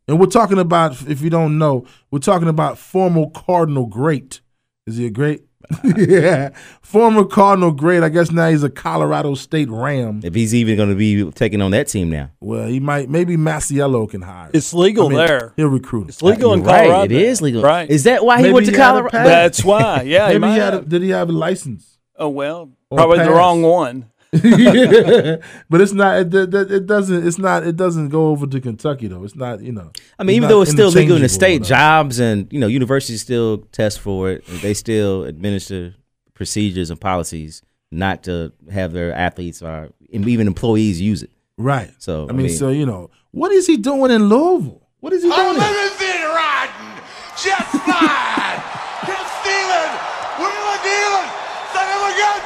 [0.06, 4.40] And we're talking about, if you don't know, we're talking about former Cardinal great.
[4.86, 5.44] Is he a great?
[5.84, 6.50] yeah.
[6.80, 8.02] Former Cardinal great.
[8.02, 10.20] I guess now he's a Colorado State Ram.
[10.24, 12.30] If he's even going to be taking on that team now.
[12.40, 14.46] Well, he might, maybe Masiello can hire.
[14.46, 14.52] him.
[14.54, 15.52] It's legal I mean, there.
[15.56, 16.08] He'll recruit him.
[16.08, 16.88] It's legal in You're right.
[16.88, 17.14] Colorado.
[17.14, 17.62] It is legal.
[17.62, 17.90] Right.
[17.90, 19.10] Is that why he went to he Colorado?
[19.18, 20.02] That's why.
[20.02, 20.28] Yeah.
[20.28, 21.98] Maybe he might had a, did he have a license?
[22.18, 24.10] oh well, Or probably the wrong one.
[24.30, 26.18] but it's not.
[26.20, 27.26] It, it, it doesn't.
[27.26, 27.66] It's not.
[27.66, 29.24] It doesn't go over to Kentucky though.
[29.24, 29.62] It's not.
[29.62, 29.90] You know.
[30.18, 33.22] I mean, even though it's still legal in the state, jobs and you know universities
[33.22, 34.44] still test for it.
[34.46, 35.94] They still administer
[36.34, 41.30] procedures and policies not to have their athletes or even employees use it.
[41.56, 41.90] Right.
[41.98, 44.82] So, I I mean, mean- so you know, what is he doing in Louisville?
[45.00, 45.56] What is he doing?
[45.56, 45.72] there?
[45.72, 47.02] Limousine riding,
[47.42, 48.60] jet flying,
[49.08, 49.94] hip stealing,
[50.36, 51.30] wheeling dealing,
[51.72, 52.40] son of a gun.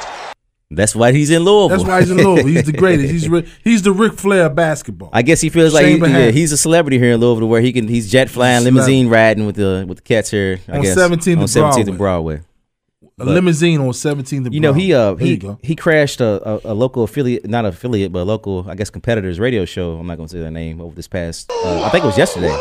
[0.74, 1.68] That's why he's in Louisville.
[1.76, 2.46] That's why he's in Louisville.
[2.46, 3.12] He's the greatest.
[3.12, 5.10] He's he's the Ric Flair of basketball.
[5.12, 7.72] I guess he feels like he, yeah, he's a celebrity here in Louisville, where he
[7.72, 10.60] can he's jet flying, He's limousine riding with the with the cats here.
[10.68, 12.40] I On guess 17th on 17th and Broadway.
[13.18, 14.52] a limousine on 17th.
[14.52, 18.20] You know, he uh he he crashed a, a, a local affiliate, not affiliate, but
[18.20, 19.96] a local I guess competitor's radio show.
[19.98, 21.50] I'm not gonna say their name over this past.
[21.52, 22.56] Uh, I think it was yesterday,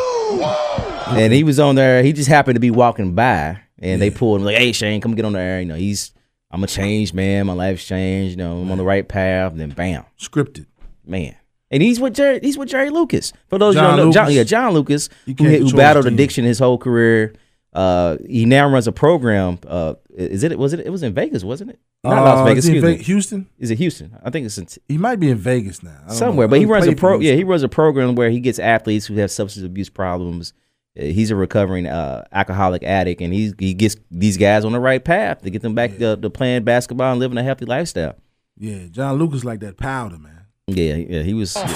[1.17, 2.03] and he was on there.
[2.03, 5.15] He just happened to be walking by, and they pulled him like, "Hey Chane, come
[5.15, 6.11] get on the air." You know, he's
[6.51, 7.45] I'm a changed man.
[7.47, 8.31] My life's changed.
[8.31, 9.51] You know, I'm on the right path.
[9.53, 10.65] And then bam, scripted.
[11.05, 11.35] man.
[11.73, 12.39] And he's with Jerry.
[12.41, 13.31] He's with Jerry Lucas.
[13.47, 14.35] For those John who don't know, John, Lucas.
[14.35, 17.33] yeah, John Lucas, who, who battled addiction his whole career.
[17.73, 19.57] Uh, he now runs a program.
[19.65, 20.59] Uh, is it?
[20.59, 20.81] Was it?
[20.81, 21.79] It was in Vegas, wasn't it?
[22.03, 22.65] Not Uh, Las Vegas.
[22.65, 23.03] Excuse Ve- me.
[23.03, 23.47] Houston.
[23.57, 24.17] Is it Houston?
[24.21, 25.95] I think it's in He might be in Vegas now.
[26.09, 26.51] Somewhere, know.
[26.51, 27.19] but he runs a pro.
[27.19, 30.51] Yeah, he runs a program where he gets athletes who have substance abuse problems.
[30.99, 34.79] Uh, he's a recovering uh, alcoholic addict, and he he gets these guys on the
[34.79, 38.15] right path to get them back to, to playing basketball and living a healthy lifestyle.
[38.57, 40.45] Yeah, John Lucas like that powder, man.
[40.67, 41.53] Yeah, yeah, he was.
[41.55, 41.71] Hogan,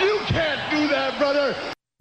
[0.00, 1.56] you can't do that, brother.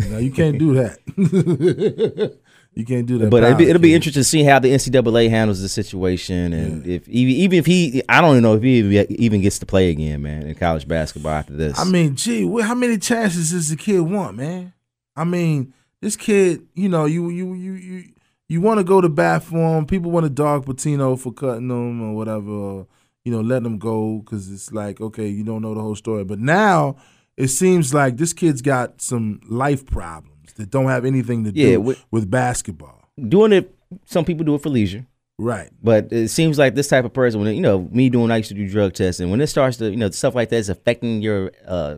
[0.09, 2.37] No, you can't do that.
[2.73, 3.29] you can't do that.
[3.29, 6.87] But it'll be, it'll be interesting to see how the NCAA handles the situation, and
[6.87, 8.79] if even even if he, I don't even know if he
[9.23, 11.77] even- gets to play again, man, in college basketball after this.
[11.77, 14.73] I mean, gee, how many chances does the kid want, man?
[15.15, 18.03] I mean, this kid, you know, you you you you
[18.47, 19.85] you want to go to bat for him.
[19.85, 22.87] People want to dog Pitino for cutting him or whatever, or,
[23.25, 26.23] you know, letting him go because it's like, okay, you don't know the whole story.
[26.23, 26.95] But now
[27.37, 30.31] it seems like this kid's got some life problems
[30.61, 33.09] that don't have anything to do Yeah, we- with basketball.
[33.27, 35.05] Doing it, some people do it for leisure.
[35.37, 35.69] Right.
[35.83, 38.37] But it seems like this type of person, when it- you know, me doing, I
[38.37, 39.29] used to do drug testing.
[39.31, 41.95] When it starts to, you know, stuff like that is affecting your, uh,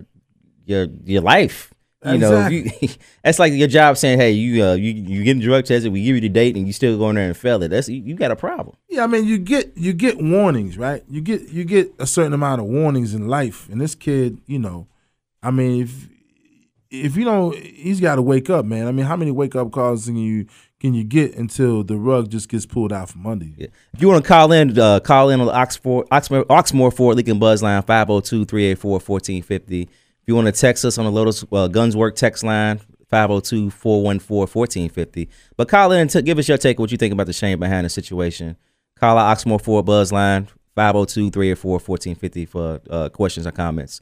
[0.66, 1.70] your, your life.
[2.06, 2.90] You know, if you,
[3.24, 5.90] that's like your job saying, "Hey, you, uh, you, you getting drug tested.
[5.94, 7.70] We give you the date, and you still go in there and fail it.
[7.70, 11.02] That's you, you got a problem." Yeah, I mean, you get you get warnings, right?
[11.10, 14.60] You get you get a certain amount of warnings in life, and this kid, you
[14.60, 14.88] know,
[15.42, 16.10] I mean, if
[16.94, 18.88] if you don't, he's got to wake up, man.
[18.88, 20.46] I mean, how many wake up calls can you
[20.80, 23.56] can you get until the rug just gets pulled out from under you?
[23.58, 23.68] Yeah.
[23.94, 27.16] If you want to call in, uh, call in on the Oxford, Oxmoor, Oxmoor Ford
[27.16, 29.84] Lincoln Buzz line 502-384-1450.
[29.84, 29.90] If
[30.28, 32.80] you want to text us on the Lotus uh, Guns Work text line
[33.12, 35.28] 502-414-1450.
[35.58, 37.60] But call in and t- give us your take what you think about the shame
[37.60, 38.58] behind the situation.
[38.98, 44.02] Call our Oxmoor Ford Buzz line 502-384-1450 for uh, questions or comments.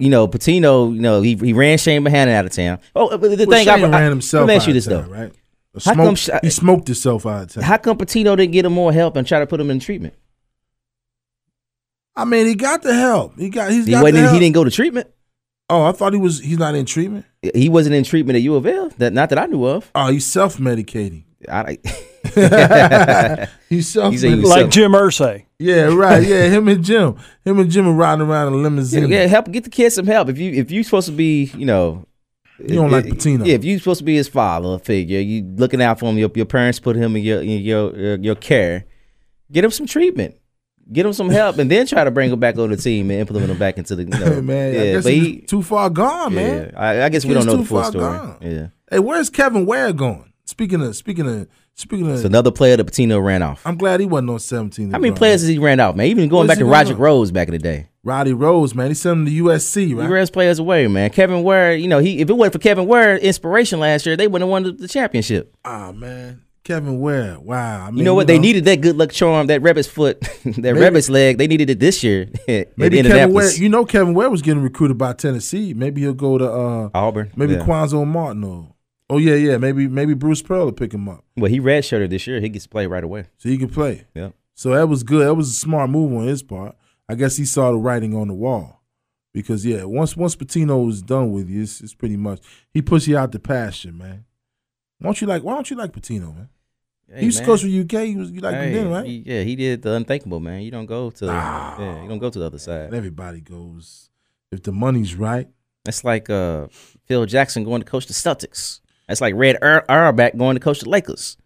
[0.00, 2.78] You know, Pitino, you know, he, he ran Chane Behanan out of town.
[2.96, 4.40] Oh, but the Well, thing I, Chane I, ran himself.
[4.46, 5.14] let me ask you this town, though.
[5.14, 5.32] right?
[5.84, 7.62] How come Sh- he smoked himself out of town.
[7.62, 10.14] How come Pitino didn't get him more help and try to put him in treatment?
[12.16, 13.38] I mean, he got the help.
[13.38, 13.70] He got.
[13.70, 14.14] He's He got wasn't.
[14.14, 14.34] the in- help.
[14.34, 15.08] he didn't go to treatment.
[15.68, 16.40] Oh, I thought he was.
[16.40, 17.24] He's not in treatment.
[17.54, 18.90] He wasn't in treatment at U of L.
[18.98, 19.90] That not that I knew of.
[19.94, 21.22] Oh, he's self medicating.
[21.48, 21.78] I,
[23.68, 24.24] He's self He's.
[24.24, 25.44] Like So- Jim Irsay.
[25.58, 26.22] Yeah, right.
[26.26, 27.16] Yeah, him and Jim.
[27.44, 29.08] Him and Jim are riding around in a limousine.
[29.08, 30.28] yeah, help get the kid some help.
[30.28, 32.06] If you if you supposed to be, you know,
[32.58, 33.46] You don't like Pitino.
[33.46, 36.18] Yeah, if you're supposed to be his father figure, you looking out for him.
[36.18, 38.84] Your your parents put him in your in your your, your care.
[39.52, 40.36] Get him some treatment.
[40.92, 43.20] Get him some help, and then try to bring him back on the team and
[43.20, 44.02] implement him back into the.
[44.04, 46.74] You know, man, yeah, I guess but he's he, too far gone, yeah, man.
[46.76, 48.18] I, I guess we don't know too the full far story.
[48.18, 48.36] gone.
[48.40, 50.29] Yeah, Hey, where's Kevin Ware going?
[50.50, 53.64] Speaking of speaking of speaking of, it's another player that Pitino ran off.
[53.64, 54.90] I'm glad he wasn't on 17.
[54.90, 56.06] How many players has he ran out, man?
[56.06, 56.98] Even going back to Roger out?
[56.98, 57.86] Rose back in the day.
[58.02, 60.10] Roddy Rose, man, he sent him to USC, He right?
[60.10, 61.10] ran his players away, man.
[61.10, 64.26] Kevin Ware, you know, he if it wasn't for Kevin Ware inspiration last year, they
[64.26, 65.54] wouldn't have won the, championship.
[65.64, 67.38] Ah, man, Kevin Ware.
[67.38, 67.86] Wow.
[67.86, 68.26] I mean, you know what?
[68.26, 71.38] They needed that good luck charm, that rabbit's foot, that rabbit's leg.
[71.38, 72.28] They needed it this year
[72.76, 73.52] maybe Kevin Ware.
[73.52, 75.74] You know, Kevin Ware was getting recruited by Tennessee.
[75.74, 77.30] Maybe he'll go to uh, Auburn.
[77.36, 77.60] maybe yeah.
[77.60, 78.74] Cuonzo Martin or
[79.10, 79.58] oh yeah, yeah.
[79.58, 82.40] Maybe maybe Bruce Pearl will pick him up Well, he redshirted this year.
[82.40, 83.26] He gets to play right away.
[83.36, 84.06] so he can play.
[84.14, 84.30] Yeah.
[84.54, 85.26] So that was good.
[85.26, 86.76] That was a smart move on his part.
[87.08, 88.82] I guess he saw the writing on the wall.
[89.32, 92.40] Because yeah, once once Pitino was done with you, it's, it's pretty much
[92.72, 94.24] he puts you out the pasture, man.
[94.98, 96.48] Why don't you like why don't you like Pitino, man?
[97.08, 97.50] Hey, he used to man.
[97.50, 97.66] coach for
[97.98, 98.06] UK.
[98.06, 99.06] He was you like him Hey, then, right?
[99.06, 100.62] he- yeah, he did the unthinkable, man.
[100.62, 102.92] You don't go to yeah, you don't go to the other side.
[102.92, 104.10] everybody goes
[104.52, 105.48] if the money's right.
[105.84, 106.66] That's like uh,
[107.06, 108.79] Phil Jackson going to coach the Celtics.
[109.10, 111.36] That's like Red Auer- Auerbach going to coach the Lakers.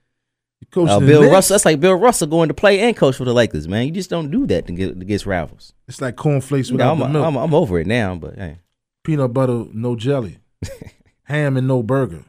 [0.60, 1.32] You coach Uh, Bill Knicks.
[1.32, 1.54] Russell.
[1.54, 3.86] That's like Bill Russell going to play and coach for the Lakers, man.
[3.86, 5.72] You just don't do that to get against rivals.
[5.88, 7.26] It's like cornflakes You know, without I'm, the milk.
[7.26, 8.58] I'm, I'm over it now, but hey,
[9.02, 10.38] Peanut butter, no jelly.
[11.24, 12.24] Ham and no burger.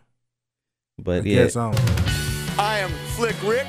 [0.98, 2.04] but I yeah, guess I don't know.
[2.58, 3.68] I am Slick Rick.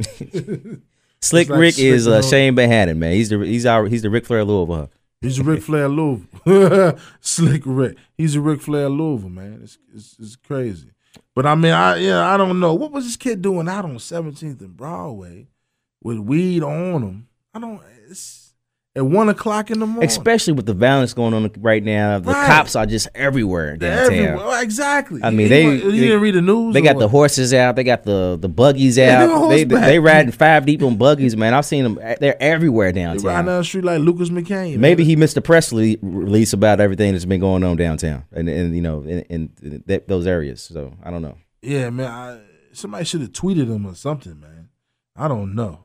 [1.22, 3.12] Slick like Rick is Slick uh, Chane Behanan, man.
[3.12, 4.90] He's the he's our he's the Ric Flair of Louisville.
[5.20, 6.98] He's a Ric Flair Louisville.
[7.20, 7.98] Slick Rick.
[8.16, 9.60] He's a Ric Flair Louisville, man.
[9.62, 10.92] It's, it's it's crazy.
[11.34, 12.72] But I mean, I yeah, I don't know.
[12.74, 15.48] What was this kid doing out on 17th and Broadway
[16.02, 17.28] with weed on him?
[17.52, 17.82] I don't.
[18.08, 18.49] It's
[18.96, 20.04] at one o'clock in the morning.
[20.08, 22.46] Especially with the violence going on right now, the Right.
[22.48, 24.12] cops are just everywhere downtown.
[24.18, 24.62] everywhere.
[24.64, 25.20] Exactly.
[25.22, 26.74] I mean, You- they- you, they- didn't read the news.
[26.74, 27.76] They got the horses out.
[27.76, 29.30] They got the the buggies Yeah, out.
[29.30, 31.54] on they they riding five deep on buggies, man.
[31.54, 32.00] I've seen them.
[32.20, 33.44] They're everywhere They ride downtown.
[33.46, 34.78] down the street like Lucas McCain.
[34.78, 35.08] Maybe man.
[35.10, 38.82] he missed a press release about everything that's been going on downtown, and, and you
[38.82, 40.62] know, in, in that, those areas.
[40.62, 41.36] So I don't know.
[41.62, 42.06] Yeah, man.
[42.10, 42.38] I,
[42.72, 44.68] somebody should have tweeted him or something, man.
[45.16, 45.84] I don't know,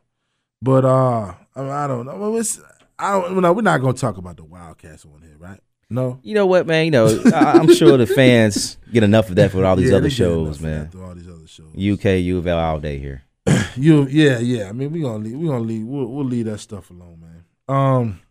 [0.62, 2.36] but uh, I, mean, I don't know.
[2.38, 2.60] It's,
[3.00, 3.42] I don't.
[3.42, 5.60] No, we're not gonna talk about the Wildcats on here, right?
[5.90, 6.20] No.
[6.24, 6.86] You know what, man?
[6.86, 9.98] You know, I, I'm sure the fans get enough of that for all these Yeah,
[9.98, 10.90] other they get enough shows, man.
[10.90, 11.68] through All these other shows.
[11.76, 13.24] UK, U of L all day here.
[13.78, 14.70] You, yeah, yeah.
[14.70, 15.38] I mean, we're gonna leave.
[15.38, 15.86] We gonna leave.
[15.86, 17.44] We'll, we'll leave that stuff alone, man.
[17.68, 18.22] Um,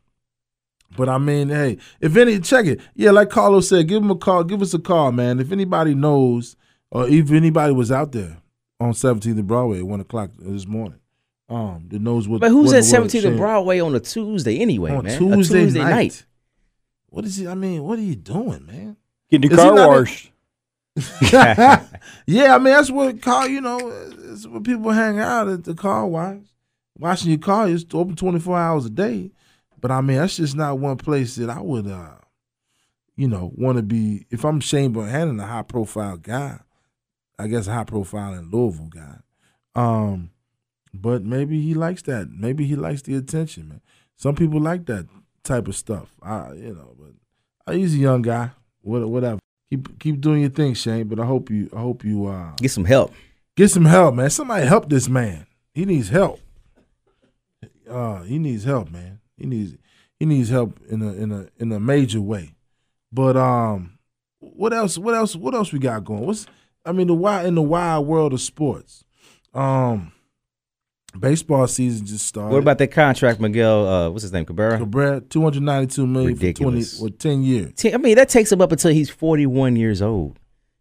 [0.96, 2.80] but I mean, hey, if any, check it.
[2.94, 4.42] Yeah, like Carlos said, give him a call.
[4.44, 5.40] Give us a call, man.
[5.40, 6.56] If anybody knows,
[6.90, 8.38] or if anybody was out there
[8.80, 10.98] on 17th and Broadway at one o'clock this morning,
[11.48, 12.40] um, that knows what.
[12.40, 13.36] But who's what at the 17th and.
[13.36, 15.18] Broadway on a Tuesday anyway, on man?
[15.18, 15.90] Tuesday, a Tuesday night.
[15.90, 16.26] night.
[17.08, 17.46] What is he?
[17.46, 18.96] I mean, what are you doing, man?
[19.30, 20.30] Getting your car washed.
[21.32, 23.48] yeah, I mean that's what car.
[23.48, 23.78] You know,
[24.30, 26.38] it's where people hang out at the car wash,
[26.96, 27.68] washing your car.
[27.68, 29.32] It's open twenty four hours a day.
[29.80, 32.14] But I mean, that's just not one place that I would, uh,
[33.16, 34.24] you know, want to be.
[34.30, 36.60] If I'm Chane Behanan, a high profile guy,
[37.38, 39.18] I guess a high profile in Louisville guy.
[39.74, 40.30] Um,
[41.04, 42.30] but maybe he likes that.
[42.30, 43.80] Maybe he likes the attention, man.
[44.16, 45.04] Some people like that
[45.42, 46.08] type of stuff.
[46.22, 46.96] I, you know,
[47.66, 48.52] but he's a young guy.
[48.80, 49.38] What- Whatever.
[49.70, 51.06] keep keep doing your thing, Chane.
[51.08, 53.12] But I hope you I hope you uh, Get some help.
[53.54, 54.30] get some help, man.
[54.30, 55.46] Somebody help this man.
[55.74, 56.40] He needs help.
[57.88, 59.20] Uh, he needs help, man.
[59.36, 59.76] He needs
[60.18, 62.54] he needs help in a in a in a major way.
[63.12, 63.98] But um,
[64.40, 64.96] what else?
[64.96, 65.36] What else?
[65.36, 66.24] What else we got going?
[66.26, 66.46] What's
[66.84, 69.04] I mean the wild in the wild world of sports.
[69.52, 70.12] Um,
[71.18, 72.52] baseball season just started.
[72.52, 73.86] What about that contract, Miguel?
[73.86, 74.44] Uh, what's his name?
[74.44, 74.78] Cabrera.
[74.78, 75.20] Cabrera?
[75.20, 76.94] Two hundred ninety two million Ridiculous.
[76.94, 77.72] for twenty or ten years.
[77.94, 80.38] I mean, that takes him up until he's 41 years old.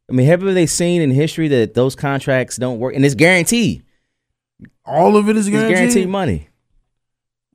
[0.10, 2.96] I mean, haven't they seen in history that those contracts don't work?
[2.96, 3.84] And it's guaranteed.
[4.86, 5.76] All of it is It's guaranteed.
[5.78, 6.50] guaranteed money.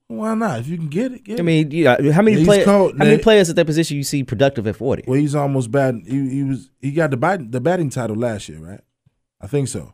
[0.06, 0.60] Why not?
[0.60, 2.64] If you can get it, get I mean, you know, how many Yeah, players?
[2.66, 3.20] How many man.
[3.20, 5.04] players at that position you see productive at 40?
[5.06, 6.00] Well, he's almost bad.
[6.06, 8.80] He, he was he got the bat, the batting title last year, right?
[9.40, 9.92] I think so.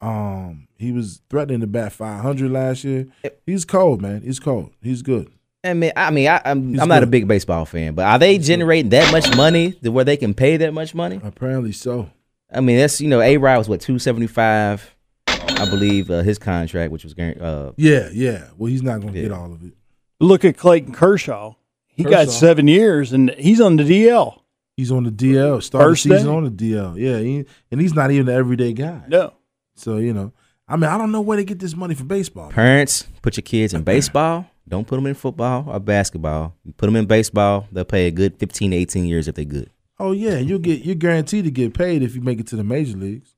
[0.00, 3.08] Um, he was threatening to bat 500 last year.
[3.46, 4.22] He's cold, man.
[4.22, 4.70] He's cold.
[4.80, 5.30] He's good.
[5.64, 8.38] I mean, I mean, I, I'm I'm not a big baseball fan, but are they
[8.38, 11.20] generating that much money to where they can pay that much money?
[11.22, 12.10] Apparently so.
[12.52, 14.94] I mean, that's you know, A Rod was what 275,
[15.26, 18.44] I believe, uh, his contract, which was guaran- uh, Yeah, yeah.
[18.56, 19.22] Well, he's not gonna Yeah.
[19.22, 19.72] get all of it.
[20.20, 21.54] Look at Clayton Kershaw.
[21.88, 24.40] He got seven years and he's on the DL.
[24.76, 25.60] He's on the DL.
[25.60, 26.32] Started First season day?
[26.32, 26.96] on the DL.
[26.96, 29.02] Yeah, he, and he's not even an everyday guy.
[29.08, 29.32] No.
[29.78, 30.32] So you know,
[30.66, 32.50] I mean, I don't know where they get this money for baseball.
[32.50, 34.46] parents put your kids in baseball.
[34.68, 36.54] Don't put them in football or basketball.
[36.64, 37.66] You put them in baseball.
[37.72, 39.70] They'll pay a good 15 to 18 years if they're good.
[39.98, 42.64] Oh yeah, you'll get you're guaranteed to get paid if you make it to the
[42.64, 43.34] major leagues.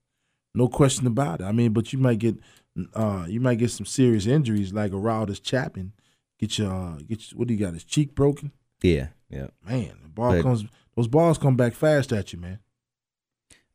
[0.54, 1.44] No question about it.
[1.44, 2.36] I mean, but you might get
[2.94, 5.92] uh you might get some serious injuries like a Aroldis Chapman.
[6.38, 7.74] Get your uh, get your, what do you got?
[7.74, 8.50] His cheek broken.
[8.82, 9.48] Yeah, yeah.
[9.64, 10.64] Man, the ball But- comes
[10.96, 12.58] those balls come back fast at you, man.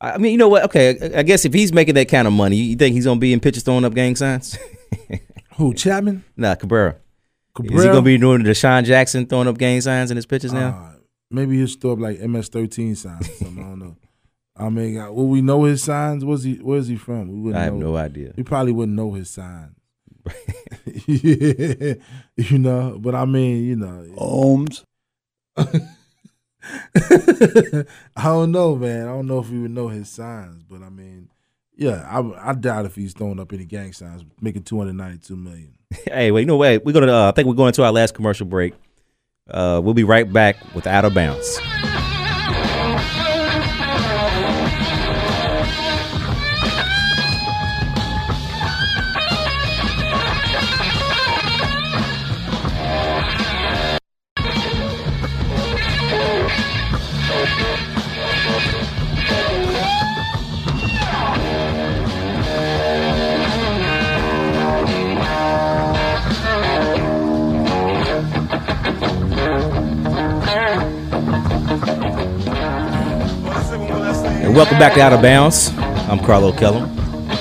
[0.02, 0.64] I I mean, you know what?
[0.66, 3.20] Okay, I I guess if he's making that kind of money, you think he's gonna
[3.20, 4.58] be in pitches throwing up gang signs?
[5.56, 6.24] Who Chapman?
[6.36, 6.98] nah, Cabrera.
[7.56, 7.78] Cabrera?
[7.78, 10.52] Is he gonna be doing the DeSean Jackson throwing up gang signs in his pitches
[10.52, 10.70] now?
[10.70, 10.98] Uh,
[11.32, 13.60] maybe he'll throw up like MS thirteen signs or something.
[13.64, 13.96] I don't know.
[14.58, 16.24] I mean, uh, will we know his signs?
[16.24, 16.56] Where's he?
[16.56, 17.28] Where's he from?
[17.30, 17.92] We wouldn't I have know.
[17.92, 18.34] no idea.
[18.38, 19.76] We probably wouldn't know his signs.
[21.06, 21.94] yeah,
[22.38, 22.98] you know.
[23.00, 24.84] But I mean, you know, Ohms.
[28.16, 29.08] I don't know, man.
[29.08, 31.30] I don't know if we would know his signs, but I mean,
[31.76, 35.36] yeah, I, I doubt if he's throwing up any gang signs, making two hundred ninety-two
[35.36, 35.76] million.
[36.06, 36.78] hey, wait, no way.
[36.78, 37.12] We're gonna.
[37.12, 38.74] Uh, I think we're going to our last commercial break.
[39.50, 41.60] Uh, we'll be right back with Out of Bounds.
[74.56, 75.70] And welcome back to Out of Bounds.
[75.78, 76.98] I'm Carlo Kellum,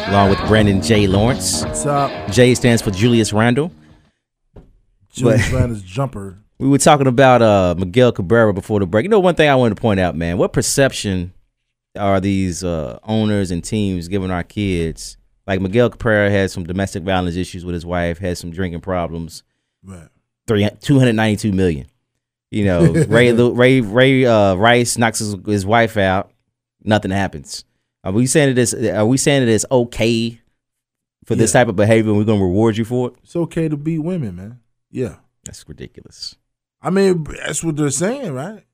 [0.08, 1.06] along with Brandon J.
[1.06, 1.62] Lawrence.
[1.62, 3.70] What's up, J stands for Julius Randle.
[5.12, 6.40] Julius Randle's jumper?
[6.58, 9.04] We were talking about uh, Miguel Cabrera before the break.
[9.04, 11.32] You know, one thing I wanted to point out, man, what perception
[11.96, 15.16] are these uh, owners and teams giving our kids?
[15.46, 19.44] Like Miguel Cabrera had some domestic violence issues with his wife, had some drinking problems.
[19.84, 20.08] Right.
[20.48, 21.86] Three two hundred ninety two million.
[22.50, 26.32] You know, Ray Ray Ray uh, Rice knocks his, his wife out.
[26.84, 27.64] Nothing happens.
[28.02, 30.40] Are we saying that it's Are we saying that it's okay
[31.24, 31.60] for this Yeah.
[31.60, 32.10] type of behavior?
[32.10, 33.14] and We're gonna reward you for it.
[33.22, 34.60] It's okay to beat women, man.
[34.90, 35.16] Yeah.
[35.44, 36.36] That's ridiculous.
[36.82, 38.64] I mean, that's what they're saying, right?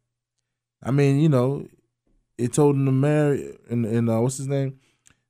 [0.83, 1.67] I mean, you know,
[2.39, 4.79] it told him to marry, and, and uh, what's his name?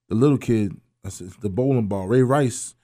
[0.09, 0.77] The little kid,
[1.41, 2.75] the bowling ball, Ray Rice.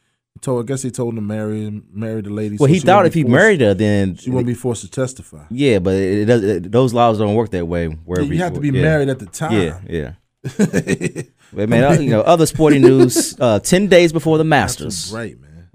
[0.43, 2.57] Told, I guess he told him to marry marry the lady.
[2.59, 4.91] Well, so he thought if he forced- married her, then she won't be forced to
[4.91, 5.45] testify.
[5.51, 6.43] Yeah, but it, does.
[6.45, 7.87] It, those laws don't work that way.
[7.87, 8.83] Wherever you have to be yeah.
[8.83, 9.53] married at the time.
[9.53, 11.23] Yeah, yeah.
[11.53, 13.39] But man, you know, other sporting news.
[13.39, 15.71] Uh, Ten days before the Masters, right, man.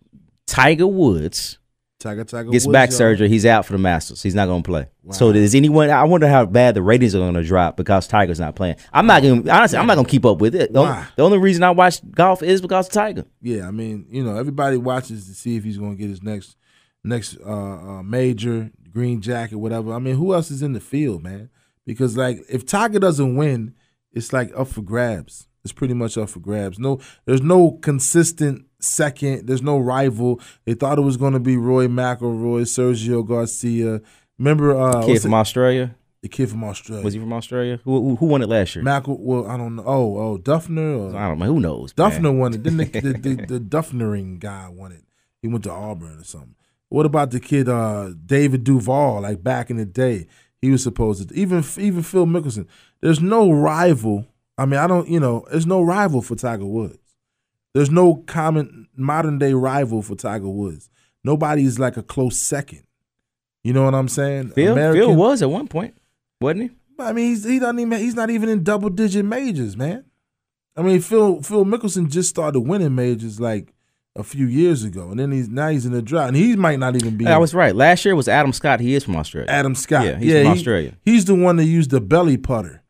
[0.45, 1.57] Tiger Woods
[2.01, 2.97] Tiger, Tiger gets Woods, back y'all.
[2.97, 3.29] surgery.
[3.29, 4.21] He's out for the Masters.
[4.21, 4.87] He's not going to play.
[5.11, 5.33] So Wow.
[5.33, 5.89] does anyone?
[5.89, 8.75] I wonder how bad the ratings are going to drop because Tiger's not playing.
[8.91, 9.43] I'm not going.
[9.43, 10.73] to Honestly, I'm not going to keep up with it.
[10.73, 13.25] The, only, the only reason I watch golf is because of Tiger.
[13.41, 16.21] Yeah, I mean, you know, everybody watches to see if he's going to get his
[16.21, 16.55] next
[17.03, 19.93] next uh, uh, major green jacket, whatever.
[19.93, 21.49] I mean, who else is in the field, man?
[21.85, 23.73] Because like, if Tiger doesn't win,
[24.11, 25.47] it's like up for grabs.
[25.63, 26.79] It's pretty much up for grabs.
[26.79, 29.47] No, there's no consistent second.
[29.47, 30.39] There's no rival.
[30.65, 34.01] They thought it was going to be Roy McIlroy, Sergio Garcia.
[34.37, 35.37] Remember uh, Kid from it?
[35.37, 35.95] Australia.
[36.21, 37.03] the kid from Australia.
[37.03, 37.79] Was he from Australia?
[37.83, 38.83] Who, who, who won it last year?
[38.83, 39.03] Mac?
[39.07, 39.83] Well, I don't know.
[39.85, 41.13] Oh, oh, Dufner.
[41.13, 41.45] Or, I don't know.
[41.45, 41.93] Who knows?
[41.97, 42.11] man?
[42.11, 42.63] Dufner won it.
[42.63, 45.03] Then the, the, the, the Dufnering guy won it.
[45.41, 46.55] He went to Auburn or something.
[46.89, 49.21] What about the kid uh, David Duval?
[49.21, 50.27] Like back in the day,
[50.61, 51.35] he was supposed to.
[51.35, 52.67] Even even Phil Mickelson.
[52.99, 54.27] There's no rival.
[54.57, 55.07] I mean, I don't.
[55.07, 56.97] You know, there's no rival for Tiger Woods.
[57.73, 60.89] There's no common modern day rival for Tiger Woods.
[61.23, 62.83] Nobody is like a close second.
[63.63, 64.49] You know what I'm saying?
[64.49, 65.95] Phil, Phil was at one point,
[66.39, 66.69] wasn't he?
[66.99, 67.99] I mean, he's, he doesn't even.
[67.99, 70.05] He's not even in double digit majors, man.
[70.75, 73.73] I mean, Phil Phil Mickelson just started winning majors like
[74.15, 76.79] a few years ago, and then he's now he's in the drought, and he might
[76.79, 77.27] not even be.
[77.27, 77.75] I was right.
[77.75, 78.79] Last year was Adam Scott.
[78.79, 79.49] He is from Australia.
[79.49, 80.05] Adam Scott.
[80.05, 80.97] Yeah, he's from he- Australia.
[81.03, 82.80] He's the one that used the belly putter.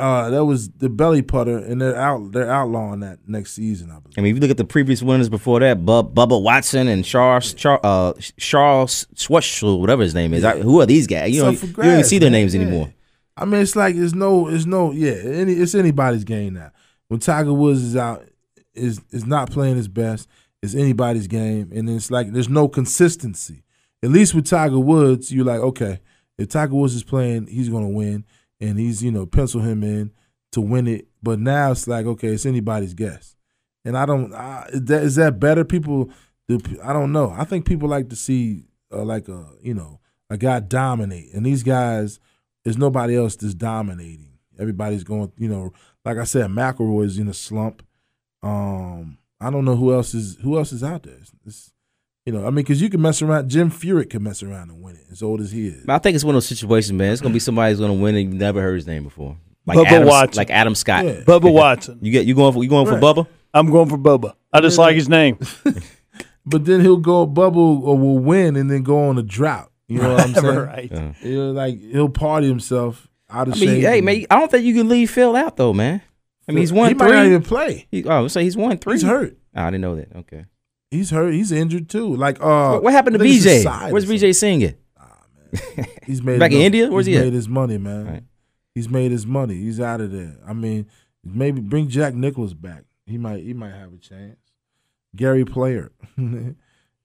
[0.00, 2.32] Uh, that was the belly putter, and they're out.
[2.32, 4.14] They're outlawing that next season, I believe.
[4.18, 7.04] I mean, if you look at the previous winners before that, Bub, Bubba Watson and
[7.04, 10.44] Charles Char, uh, Charles Schwartzel, whatever his name is.
[10.44, 11.34] I, who are these guys?
[11.34, 12.62] You, up you don't even see their names Yeah.
[12.62, 12.92] anymore.
[13.36, 16.72] I mean, it's like it's no, it's no, yeah, any, it's anybody's game now.
[17.08, 18.24] When Tiger Woods is out,
[18.74, 20.28] is is not playing his best.
[20.62, 23.62] It's anybody's game, and it's like there's no consistency.
[24.02, 26.00] At least with Tiger Woods, you're like, okay,
[26.38, 28.24] if Tiger Woods is playing, he's gonna win,
[28.60, 30.12] and he's you know pencil him in
[30.52, 31.08] to win it.
[31.22, 33.36] But now it's like, okay, it's anybody's guess,
[33.84, 34.32] and I don't.
[34.34, 35.64] I, is that is that better?
[35.64, 36.10] People,
[36.48, 37.30] do, I don't know.
[37.36, 41.44] I think people like to see uh, like a you know a guy dominate, and
[41.44, 42.20] these guys
[42.64, 44.38] there's nobody else that's dominating.
[44.58, 45.72] Everybody's going, you know,
[46.04, 47.82] like I said, McIlroy is in a slump.
[48.42, 51.16] Um, I don't know who else is who else is out there.
[51.20, 51.72] It's, it's-
[52.26, 53.48] you know, I mean, because you can mess around.
[53.48, 55.84] Jim Furyk can mess around and win it, as old as he is.
[55.88, 57.12] I think it's one of those situations, man.
[57.12, 59.36] It's gonna be somebody who's gonna win and you've never heard his name before.
[59.66, 60.36] Like Bubba Adam, Watson.
[60.36, 61.04] like Adam Scott.
[61.04, 61.12] Yeah.
[61.22, 61.98] Bubba Watson.
[62.02, 63.00] You get you going for you going Right.
[63.00, 63.26] for Bubba?
[63.54, 64.34] I'm going for Bubba.
[64.52, 65.38] I just like his name.
[66.46, 69.70] But then he'll go bubble or will win and then go on a drought.
[69.88, 70.58] You know what I'm saying?
[70.58, 70.90] right.
[70.90, 71.12] Yeah.
[71.20, 73.84] He'll like he'll party himself out of I mean, shape.
[73.84, 76.00] hey man, I don't think you can leave Phil out though, man.
[76.48, 77.16] I mean, he's won He might three.
[77.16, 77.86] not even play.
[77.90, 78.94] He, oh, so he's won three.
[78.94, 79.36] He's hurt.
[79.54, 80.16] Oh, I didn't know that.
[80.16, 80.46] Okay.
[80.90, 81.32] He's hurt.
[81.34, 82.14] He's injured too.
[82.16, 83.92] Like uh, what, what happened to I think it's his BJ?
[83.92, 84.28] Where's or something.
[84.30, 84.74] BJ Singh?
[86.06, 86.88] He's made Back in India?
[86.90, 87.24] Where's he's he at?
[87.24, 88.06] made his money, man.
[88.06, 88.22] Right.
[88.74, 89.54] He's made his money.
[89.56, 90.36] He's out of there.
[90.46, 90.86] I mean,
[91.24, 92.84] maybe bring Jack Nicklaus back.
[93.06, 93.42] He might.
[93.42, 94.38] He might have a chance.
[95.16, 95.92] Gary Player.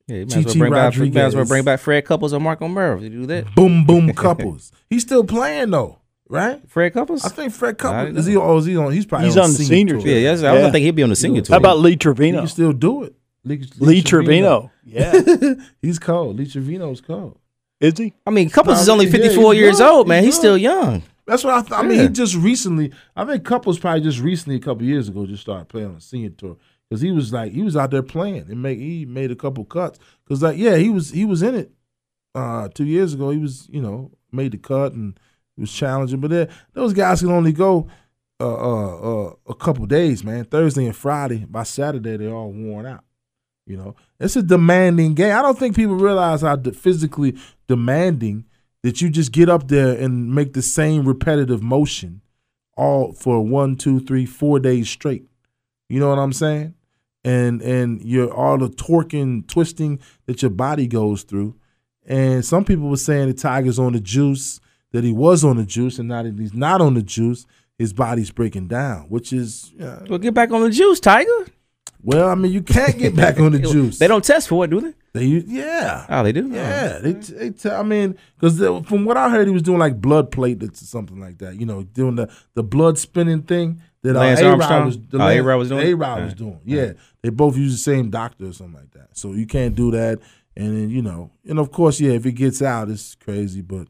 [0.08, 2.06] Yeah, you might as well Chi Chi bring back, might as well bring back Fred
[2.06, 3.02] Couples or Marco Murph.
[3.02, 3.56] You do that.
[3.56, 4.72] boom boom couples.
[4.88, 5.98] He's still playing though,
[6.30, 6.62] right?
[6.70, 7.26] Fred Couples?
[7.26, 8.38] I think Fred I Couples is he?
[8.38, 8.92] Oh, is he on?
[8.92, 10.08] He's probably He's on, on the senior tour.
[10.08, 10.62] yeah, yes, I was Yeah.
[10.62, 11.56] gonna think he'd be on the senior tour.
[11.56, 12.38] How about Lee He Trevino?
[12.42, 13.16] can still do it.
[13.46, 14.72] Lee, Lee Trevino.
[14.84, 15.22] Yeah.
[15.82, 16.38] he's cold.
[16.38, 17.39] Lee Trevino's cold.
[17.80, 18.14] Is he?
[18.26, 19.89] I mean, Couples Nah, is only 54 he's years young.
[19.89, 20.24] old, man.
[20.24, 21.04] He's He's still young.
[21.28, 21.62] That's what I.
[21.62, 22.91] Th- I mean, he just recently.
[23.16, 26.02] I think Couples probably just recently, a couple years ago, just started playing on a
[26.02, 26.58] senior tour
[26.89, 29.66] because he was like he was out there playing and make he made a couple
[29.66, 31.72] cuts because like yeah he was he was in it
[32.36, 35.20] uh two years ago he was you know made the cut and
[35.56, 37.88] he was challenging but then those guys can only go
[38.39, 38.98] uh, uh
[39.30, 43.04] uh a couple days man Thursday and Friday by Saturday they're all worn out
[43.66, 47.38] you know it's a demanding game I don't think people realize how de- physically
[47.68, 48.45] demanding
[48.84, 52.22] that you just get up there and make the same repetitive motion
[52.78, 55.28] all for one, two, three, four days straight.
[55.89, 56.76] You know what I'm saying?
[57.24, 61.55] And and you're all the torquing, twisting that your body goes through.
[62.05, 64.59] And some people were saying that Tiger's on the juice,
[64.91, 67.47] that he was on the juice, and now that he's not on the juice,
[67.80, 70.03] his body's breaking down, which is yeah.
[70.07, 71.47] Well, get back on the juice, Tiger.
[72.06, 73.97] Well, I mean, you can't get back on the juice.
[73.99, 74.93] They don't test for it, do they?
[75.14, 76.06] They, yeah.
[76.08, 76.47] Oh, they do.
[76.49, 79.99] Yeah, they, they t- I mean, because from what I heard, he was doing like
[79.99, 81.60] blood platelets or something like that.
[81.60, 84.99] You know, doing the, the blood spinning thing that uh, Lance A-Rod was.
[84.99, 85.88] The Oh, A-Rod was doing?
[85.88, 86.60] A-Rod was doing.
[86.64, 86.93] Yeah,
[87.24, 89.18] they both use the same doctor or something like that.
[89.18, 90.20] So you can't do that.
[90.58, 93.62] And then you know, and of course, yeah, if it gets out, it's crazy.
[93.62, 93.88] But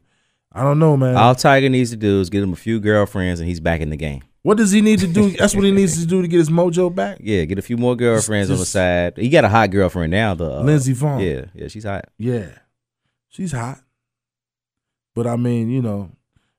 [0.52, 1.16] I don't know, man.
[1.16, 3.90] All Tiger needs to do is get him a few girlfriends, and he's back in
[3.90, 4.22] the game.
[4.46, 5.30] What does he need to do?
[5.30, 7.18] That's what he needs to do to get his mojo back.
[7.20, 9.16] Yeah, get a few more girlfriends on the side.
[9.16, 11.20] He got a hot girlfriend now, the uh, Lindsey Vonn.
[11.20, 12.04] Yeah, yeah, she's hot.
[12.16, 12.50] Yeah,
[13.28, 13.80] she's hot.
[15.16, 16.12] But I mean, you know,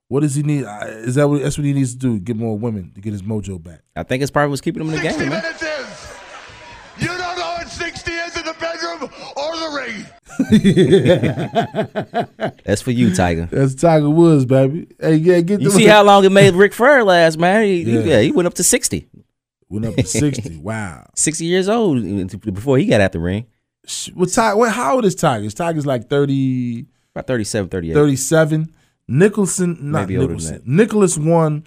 [0.10, 0.66] what does he need?
[0.66, 2.20] Uh, Is that what that's what he needs to do?
[2.20, 3.84] Get more women to get his mojo back.
[3.96, 5.67] I think it's probably what's keeping him in the game, man.
[9.74, 9.88] Or.
[12.66, 13.48] That's for you, Tiger.
[13.52, 14.88] That's Tiger Woods, baby.
[15.00, 17.64] Hey, yeah, get You the see how long it made Ric Flair last, man?
[17.64, 18.00] He, he- Yeah.
[18.04, 19.08] yeah, he went up to 60.
[19.70, 20.58] went up to sixty.
[20.58, 21.08] Wow.
[21.16, 22.04] 60 years old
[22.54, 23.46] before he got out the ring.
[23.86, 24.58] Sh- What Tiger?
[24.58, 25.50] What, how old is Tiger?
[25.50, 27.94] Tiger's like 30, About 37, 38.
[27.94, 28.74] 37.
[29.10, 30.56] Nicholson, not Maybe older than Nicholson.
[30.58, 30.68] that.
[30.68, 31.64] Nicklaus won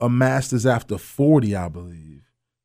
[0.00, 2.09] a Masters after forty, I believe.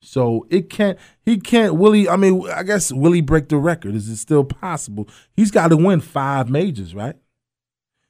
[0.05, 0.97] So it can't.
[1.23, 1.75] He can't.
[1.75, 2.07] Willie.
[2.07, 3.95] I mean, I guess Willie break the record.
[3.95, 5.09] Is it still possible?
[5.33, 7.15] He's got to win five majors, right?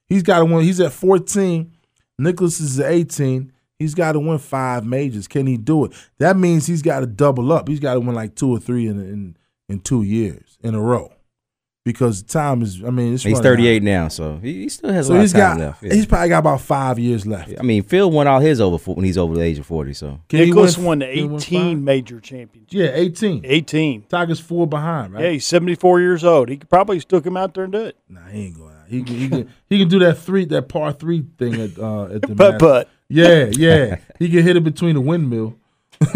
[0.08, 0.64] He's got to win.
[0.64, 1.72] He's at fourteen.
[2.20, 3.52] Nicklaus is at eighteen.
[3.80, 5.28] He's got to win five majors.
[5.28, 5.94] Can he do it?
[6.18, 7.68] That means he's got to double up.
[7.68, 9.38] He's got to win like two or three in in
[9.68, 11.15] in two years in a row.
[11.86, 12.84] Because time is.
[12.84, 13.84] I mean, it's He's 38 out.
[13.84, 15.84] now, so he, he still has a So lot he's of time got left.
[15.84, 15.94] Yeah.
[15.94, 17.54] he's probably got about five years left.
[17.60, 19.94] I mean, Phil won all his over fo- when he's over the age of 40.
[19.94, 21.84] So Can he Nicklaus win- won can he win 18 five?
[21.84, 22.74] major championships.
[22.74, 23.42] Yeah, eighteen.
[23.46, 24.02] 18.
[24.10, 25.26] Tiger's four behind, right?
[25.26, 26.50] Yeah, he's 74 years old.
[26.50, 27.96] He could probably still come out there and do it.
[28.10, 28.88] Nah, he ain't going out.
[28.90, 32.06] He can, he can, he can do that three, that par three thing at uh,
[32.06, 32.60] at the Putt Masters.
[32.60, 32.90] putt.
[33.10, 33.98] Yeah, yeah.
[34.18, 35.56] he can hit it between the windmill.
[36.00, 36.14] but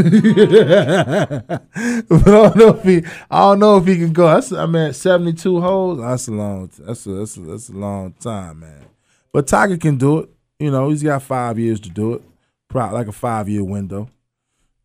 [1.72, 3.04] I don't know if he.
[3.30, 4.28] I don't know if he can go.
[4.28, 6.00] That's I mean, seventy two holes.
[6.00, 6.70] That's a long.
[6.80, 8.86] That's a that's a that's a long time, man.
[9.32, 10.30] But Tiger can do it.
[10.60, 12.22] You know, he's got five years to do it.
[12.68, 14.10] Probably like a five year window.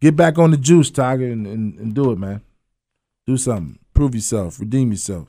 [0.00, 2.42] Get back on the juice, Tiger, and, and, and do it, man.
[3.26, 3.78] Do something.
[3.94, 4.60] Prove yourself.
[4.60, 5.28] Redeem yourself.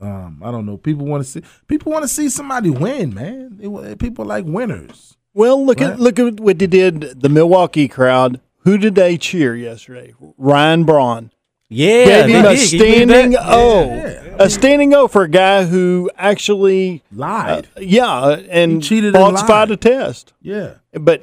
[0.00, 0.76] Um, I don't know.
[0.76, 1.42] People want to see.
[1.66, 3.56] People want to see somebody win, man.
[3.56, 5.16] They, people like winners.
[5.36, 5.90] Well, look Right.
[5.90, 7.20] at look at what they did.
[7.20, 8.40] The Milwaukee crowd.
[8.64, 10.14] Who did they cheer yesterday?
[10.38, 11.30] Ryan Braun.
[11.68, 12.70] yeah, Gave they him a did.
[12.70, 13.36] Can you believe standing?
[13.38, 13.84] O.
[13.90, 14.22] Yeah.
[14.38, 17.68] A standing O for a guy who actually, uh, Lied.
[17.78, 20.32] yeah, and He cheated falsified a test.
[20.40, 20.74] yeah.
[20.98, 21.22] But,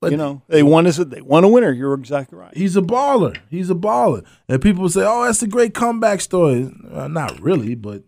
[0.00, 1.70] But- you know, they won as they won a winner.
[1.70, 2.56] You're exactly right.
[2.56, 3.36] He's a baller.
[3.48, 4.24] He's a baller.
[4.48, 8.02] And people say, "Oh, that's a great comeback story." Uh, not really, but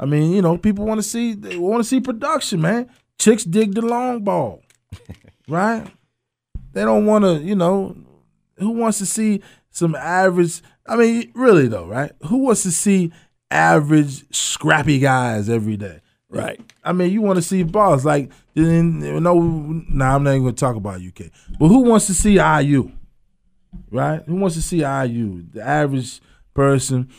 [0.00, 2.88] I mean, you know, people want to see they want to see production, man.
[3.18, 4.62] Chicks dig the long ball,
[5.48, 5.86] right?
[6.72, 7.96] They don't want to, you know,
[8.58, 10.62] who wants to see some average?
[10.86, 12.12] I mean, really though, right?
[12.26, 13.12] Who wants to see
[13.50, 16.00] average scrappy guys every day?
[16.28, 16.60] Right.
[16.84, 19.38] I mean, you want to see balls like then no.
[19.38, 21.30] Nah, I'm not even going to talk about UK.
[21.58, 22.90] But who wants to see IU?
[23.90, 24.22] Right?
[24.26, 25.44] Who wants to see IU?
[25.52, 26.20] The average
[26.52, 27.10] person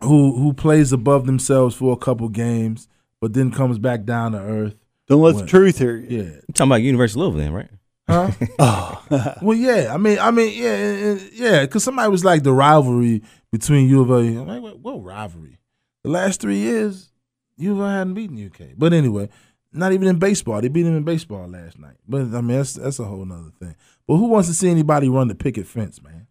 [0.00, 2.88] who who plays above themselves for a couple games,
[3.20, 4.76] but then comes back down to earth.
[5.08, 5.46] Don't let the Win.
[5.46, 6.16] truth hear you.
[6.18, 6.22] Yeah.
[6.22, 7.68] You're talking about University of Louisville, then, right?
[8.08, 8.30] Huh?
[8.58, 9.36] Oh.
[9.42, 9.92] well, yeah.
[9.92, 11.60] I mean, I mean, yeah, and- and- yeah.
[11.62, 14.14] Because somebody was like the rivalry between U of A.
[14.18, 15.58] I'm like, what, what rivalry?
[16.02, 17.10] The last three years,
[17.56, 18.70] U of A hadn't beaten UK.
[18.76, 19.28] But anyway,
[19.72, 20.60] not even in baseball.
[20.60, 21.96] They beat them in baseball last night.
[22.06, 23.74] But I mean, that's that's a whole nother thing.
[24.06, 26.26] But who wants to see anybody run the picket fence, man?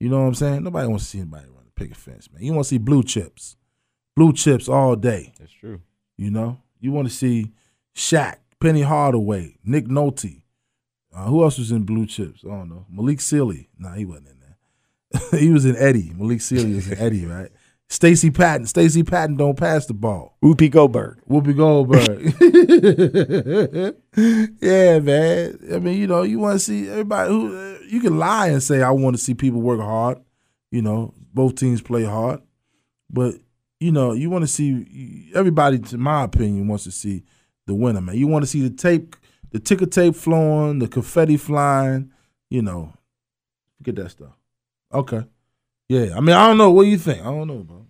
[0.00, 0.64] You know what I'm saying?
[0.64, 2.42] Nobody wants to see anybody run the picket fence, man.
[2.42, 3.56] You want to see blue chips,
[4.16, 5.32] blue chips all day.
[5.38, 5.80] That's true.
[6.18, 7.52] You know, you want to see
[7.94, 10.42] Shaq, Penny Hardaway, Nick Nolte.
[11.14, 12.42] Uh, who else was in Blue Chips?
[12.44, 12.86] I don't know.
[12.90, 13.68] Malik Sealy.
[13.78, 15.40] Nah, he wasn't in there.
[15.40, 16.12] he was in Eddie.
[16.16, 17.50] Malik Sealy was in Eddie, right?
[17.88, 18.66] Stacy Patton.
[18.66, 20.36] Stacy Patton don't pass the ball.
[20.42, 21.20] Whoopi Goldberg.
[21.28, 22.34] Whoopi Goldberg.
[24.60, 25.58] yeah, man.
[25.72, 28.62] I mean, you know, you want to see everybody who uh, you can lie and
[28.62, 30.18] say I want to see people work hard.
[30.72, 32.40] You know, both teams play hard,
[33.08, 33.34] but
[33.78, 35.78] you know, you want to see everybody.
[35.78, 37.22] To my opinion, wants to see
[37.66, 38.16] the winner, man.
[38.16, 39.16] You want to see the tape,
[39.50, 42.12] the ticker tape flowing, the confetti flying.
[42.50, 42.92] You know,
[43.82, 44.32] get that stuff.
[44.92, 45.24] Okay.
[45.88, 46.70] Yeah, I mean, I don't know.
[46.70, 47.20] What do you think?
[47.20, 47.86] I don't know, bro.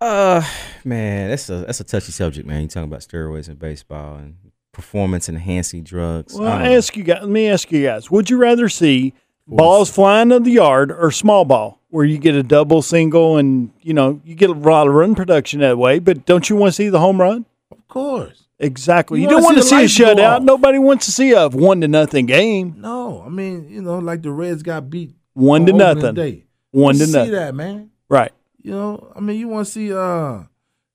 [0.00, 0.42] Uh,
[0.84, 2.62] man, that's a that's a touchy subject, man.
[2.62, 4.36] You talking about steroids in baseball and
[4.72, 6.34] performance enhancing drugs.
[6.34, 7.20] Well, I I ask you guys.
[7.22, 9.14] Let me ask you guys: Would you rather see
[9.46, 13.70] balls flying in the yard or small ball, where you get a double, single, and
[13.80, 15.98] you know you get a lot of run production that way?
[15.98, 17.46] But don't you want to see the home run?
[17.70, 18.45] Of course.
[18.58, 19.20] Exactly.
[19.20, 20.42] You You, don't wanna see see a shutout.
[20.42, 22.74] Nobody wants to see a one to nothing game.
[22.78, 26.14] No, I mean, you know, like the Reds got beat one on to nothing.
[26.14, 26.44] Day.
[26.70, 27.32] One You to see nothing.
[27.32, 27.90] that, man.
[28.08, 28.32] Right.
[28.62, 30.42] You know, I mean, you want to see, uh,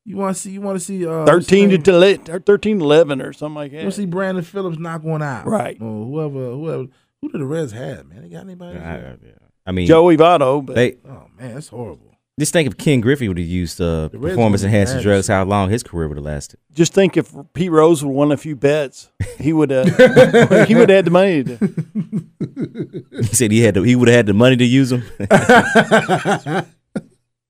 [0.04, 2.18] you want to see, you want to see, uh, Thirteen to name?
[2.42, 3.78] thirteen eleven or something like that.
[3.78, 4.06] You want to see.
[4.08, 5.78] Brandon Phillips knock one out, Right.
[5.80, 6.88] Or whoever, whoever,
[7.22, 8.24] who did the Reds have, man?
[8.24, 8.80] They got anybody?
[8.80, 9.20] I, else?
[9.24, 9.38] I-
[9.68, 12.11] I mean, Joey Votto, but they Oh man, that's horrible.
[12.40, 15.04] Just think if Ken Griffey would have used uh, The Reds performance would've enhancing had
[15.04, 16.60] drugs, how long his career would have lasted.
[16.74, 19.88] just think if Pete Rose would have won a few bets, he would have
[20.68, 21.58] he would have had the money to.
[23.22, 25.04] He said he had to, he would have had the money to use them.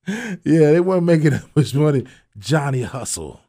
[0.07, 2.05] Yeah, they weren't making that much money.
[2.38, 3.39] Johnny Hustle.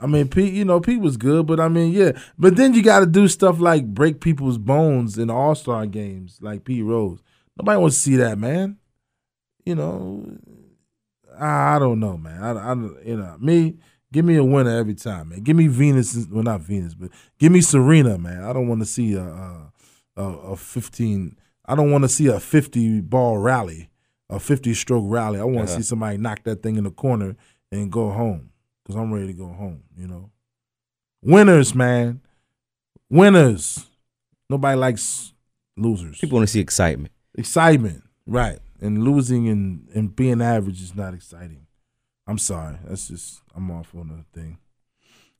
[0.00, 2.12] I mean, Pete, you know, Pete was good, but I mean, yeah.
[2.36, 6.38] But then you got to do stuff like break people's bones in All Star games,
[6.42, 7.20] like Pete Rose.
[7.56, 8.78] Nobody wants to see that, man.
[9.64, 10.26] You know,
[11.38, 12.42] I, I don't know, man.
[12.42, 12.74] I, I,
[13.06, 13.76] you know, me,
[14.12, 15.40] give me a winner every time, man.
[15.42, 18.42] Give me Venus, well, not Venus, but give me Serena, man.
[18.44, 19.72] I don't want to see a, a,
[20.16, 21.36] a, a fifteen.
[21.64, 23.88] I don't want to see a fifty ball rally,
[24.28, 25.38] a fifty stroke rally.
[25.38, 25.76] I want to Uh-huh.
[25.76, 27.36] see somebody knock that thing in the corner
[27.70, 28.50] and go home
[28.82, 29.84] because I'm ready to go home.
[29.96, 30.30] You know,
[31.22, 32.20] winners, man,
[33.08, 33.86] winners.
[34.50, 35.32] Nobody likes
[35.76, 36.18] losers.
[36.18, 37.12] People want to see excitement.
[37.36, 38.58] Excitement, right?
[38.82, 41.66] And losing and, and being average is not exciting.
[42.26, 42.76] I'm sorry.
[42.84, 44.58] That's just I'm off on the thing.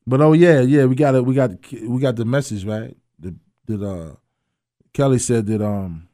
[0.07, 1.25] But oh yeah, yeah, we got it.
[1.25, 2.97] We got we got the message right.
[3.19, 3.35] That
[3.67, 4.15] that uh
[4.93, 6.09] Kelly said that um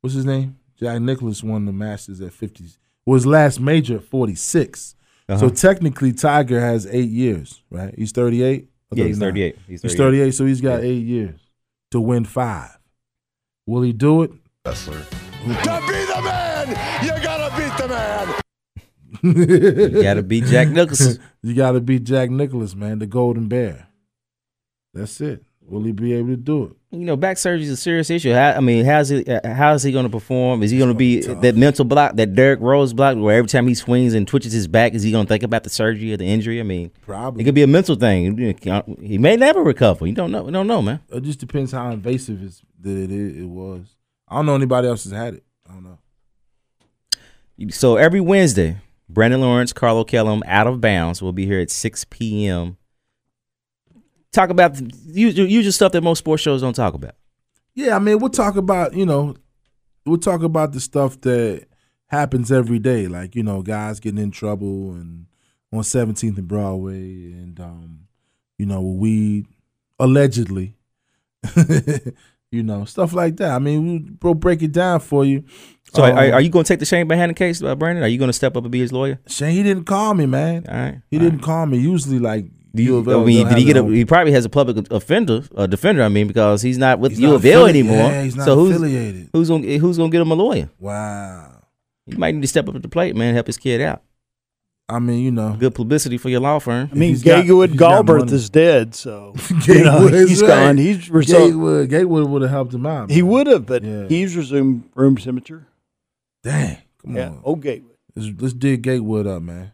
[0.00, 0.58] what's his name?
[0.78, 2.64] Jack Nicklaus won the Masters at 50
[3.06, 4.94] Was last major at 46.
[5.28, 5.38] Uh-huh.
[5.38, 7.94] So technically, Tiger has eight years, right?
[7.96, 8.68] He's 38.
[8.90, 9.58] or Yeah, he's 38.
[9.66, 10.18] He's He's 38.
[10.18, 11.40] 38, so he's got eight years
[11.90, 12.78] to win five.
[13.66, 14.32] Will he do it?
[15.44, 15.52] To
[15.86, 16.68] be the man,
[17.04, 18.34] you gotta beat the man.
[19.92, 21.20] You got to beat Jack Nicholson.
[21.42, 23.86] you got to beat Jack Nicklaus, man, the Golden Bear.
[24.94, 25.42] That's it.
[25.62, 26.72] Will he be able to do it?
[26.96, 28.32] You know, back surgery is a serious issue.
[28.32, 29.24] How, I mean, how's he?
[29.26, 30.62] uh, How is he going to perform?
[30.62, 33.66] Is he going to be that mental block, that Derrick Rose block, where every time
[33.66, 36.16] he swings and twitches his back, is he going to think about the surgery or
[36.16, 36.60] the injury?
[36.60, 37.42] I mean, Probably.
[37.42, 38.36] it could be a mental thing.
[39.02, 40.06] He may never recover.
[40.06, 40.46] You don't know.
[40.46, 41.00] You don't know, man.
[41.10, 43.95] It just depends how invasive it's, that it, is, it was.
[44.28, 45.44] I don't know anybody else has had it.
[45.68, 45.98] I don't know.
[47.70, 51.22] So every Wednesday, Brandon Lawrence, Carlo Kellum, out of bounds.
[51.22, 52.76] will be here at 6 p.m.
[54.32, 57.14] Talk about the usual, usual stuff that most sports shows don't talk about.
[57.74, 59.36] Yeah, I mean, we'll talk about, you know,
[60.04, 61.66] we'll talk about the stuff that
[62.06, 65.26] happens every day, like, you know, guys getting in trouble and
[65.72, 68.00] on 17th and Broadway and, um,
[68.58, 69.46] you know, weed,
[69.98, 70.74] allegedly.
[72.50, 73.50] you know, stuff like that.
[73.50, 75.44] I mean, we'll break it down for you.
[75.92, 78.02] So Um, are, are you going to take the Chane Behanan case, uh, Brandon?
[78.04, 79.18] Are you going to step up and be his lawyer?
[79.28, 80.64] Shane, he didn't call me, man.
[80.68, 81.00] All right.
[81.10, 81.44] He all didn't right.
[81.44, 81.78] call me.
[81.78, 83.84] Usually, like, Do you, U of L, I mean, did he get a?
[83.84, 86.02] He probably has a public offender, a defender.
[86.02, 87.96] I mean, because he's not with He's U of L anymore.
[87.96, 89.30] Yeah, he's not so who's affiliated.
[89.32, 90.68] who's gonna who's gonna get him a lawyer?
[90.78, 91.62] Wow.
[92.06, 93.34] You might need to step up at the plate, man.
[93.34, 94.02] Help his kid out.
[94.88, 96.88] I mean, you know, Good publicity for your law firm.
[96.92, 99.34] I mean, He's Gatewood he's Galbraith is dead, so
[99.66, 100.48] you know, he's right.
[100.48, 100.76] gone.
[100.76, 101.44] He's resumed.
[101.54, 103.10] Gatewood, Gatewood would have helped him out.
[103.10, 104.06] He would have, but Yeah.
[104.06, 105.66] he's resumed room temperature.
[106.44, 106.78] Dang.
[107.02, 107.40] Come Yeah, on.
[107.42, 107.96] old Gatewood.
[108.14, 109.72] Let's, let's dig Gatewood up, man.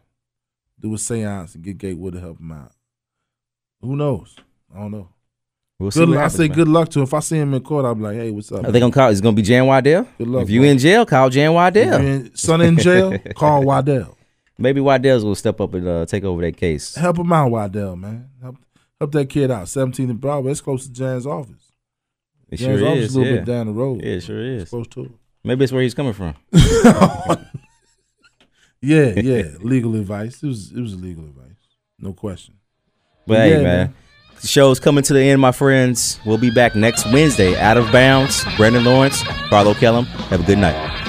[0.79, 2.71] Do a seance and get Gatewood to help him out.
[3.81, 4.35] Who knows?
[4.75, 5.09] I don't know.
[5.79, 6.55] We'll Good, what I happens, say man.
[6.57, 7.03] good luck to him.
[7.03, 8.65] If I see him in court, I'll be like, hey, what's up?
[8.65, 9.09] Are they gonna call?
[9.09, 10.07] Is it gonna be Jan Waddell?
[10.17, 10.69] Good luck, if you bro.
[10.69, 11.93] in jail, call Jan Waddell.
[11.93, 14.17] If in- son in jail, call Waddell.
[14.57, 16.95] Maybe Waddell's will step up and uh, take over that case.
[16.95, 18.29] Help him out, Waddell, man.
[18.41, 18.57] Help,
[18.99, 19.67] help that kid out.
[19.67, 20.51] 17 and Broadway.
[20.51, 21.71] It's close to Jan's office.
[22.49, 23.15] It Jan's sure office is.
[23.15, 23.39] a little Yeah.
[23.39, 24.01] bit down the road.
[24.03, 24.69] yeah, it sure It's is.
[24.69, 25.11] close to it.
[25.43, 26.35] Maybe it's where he's coming from.
[28.81, 29.43] Yeah, yeah.
[29.61, 30.43] legal advice.
[30.43, 31.55] It was it was legal advice.
[31.99, 32.55] No question.
[33.25, 33.63] But hey, Yeah, man.
[33.63, 33.95] man.
[34.41, 36.19] The show's coming to the end, my friends.
[36.25, 37.57] We'll be back next Wednesday.
[37.57, 38.43] Out of bounds.
[38.57, 40.03] Brandon Lawrence, Carlo Kellum.
[40.05, 41.02] Have a good night.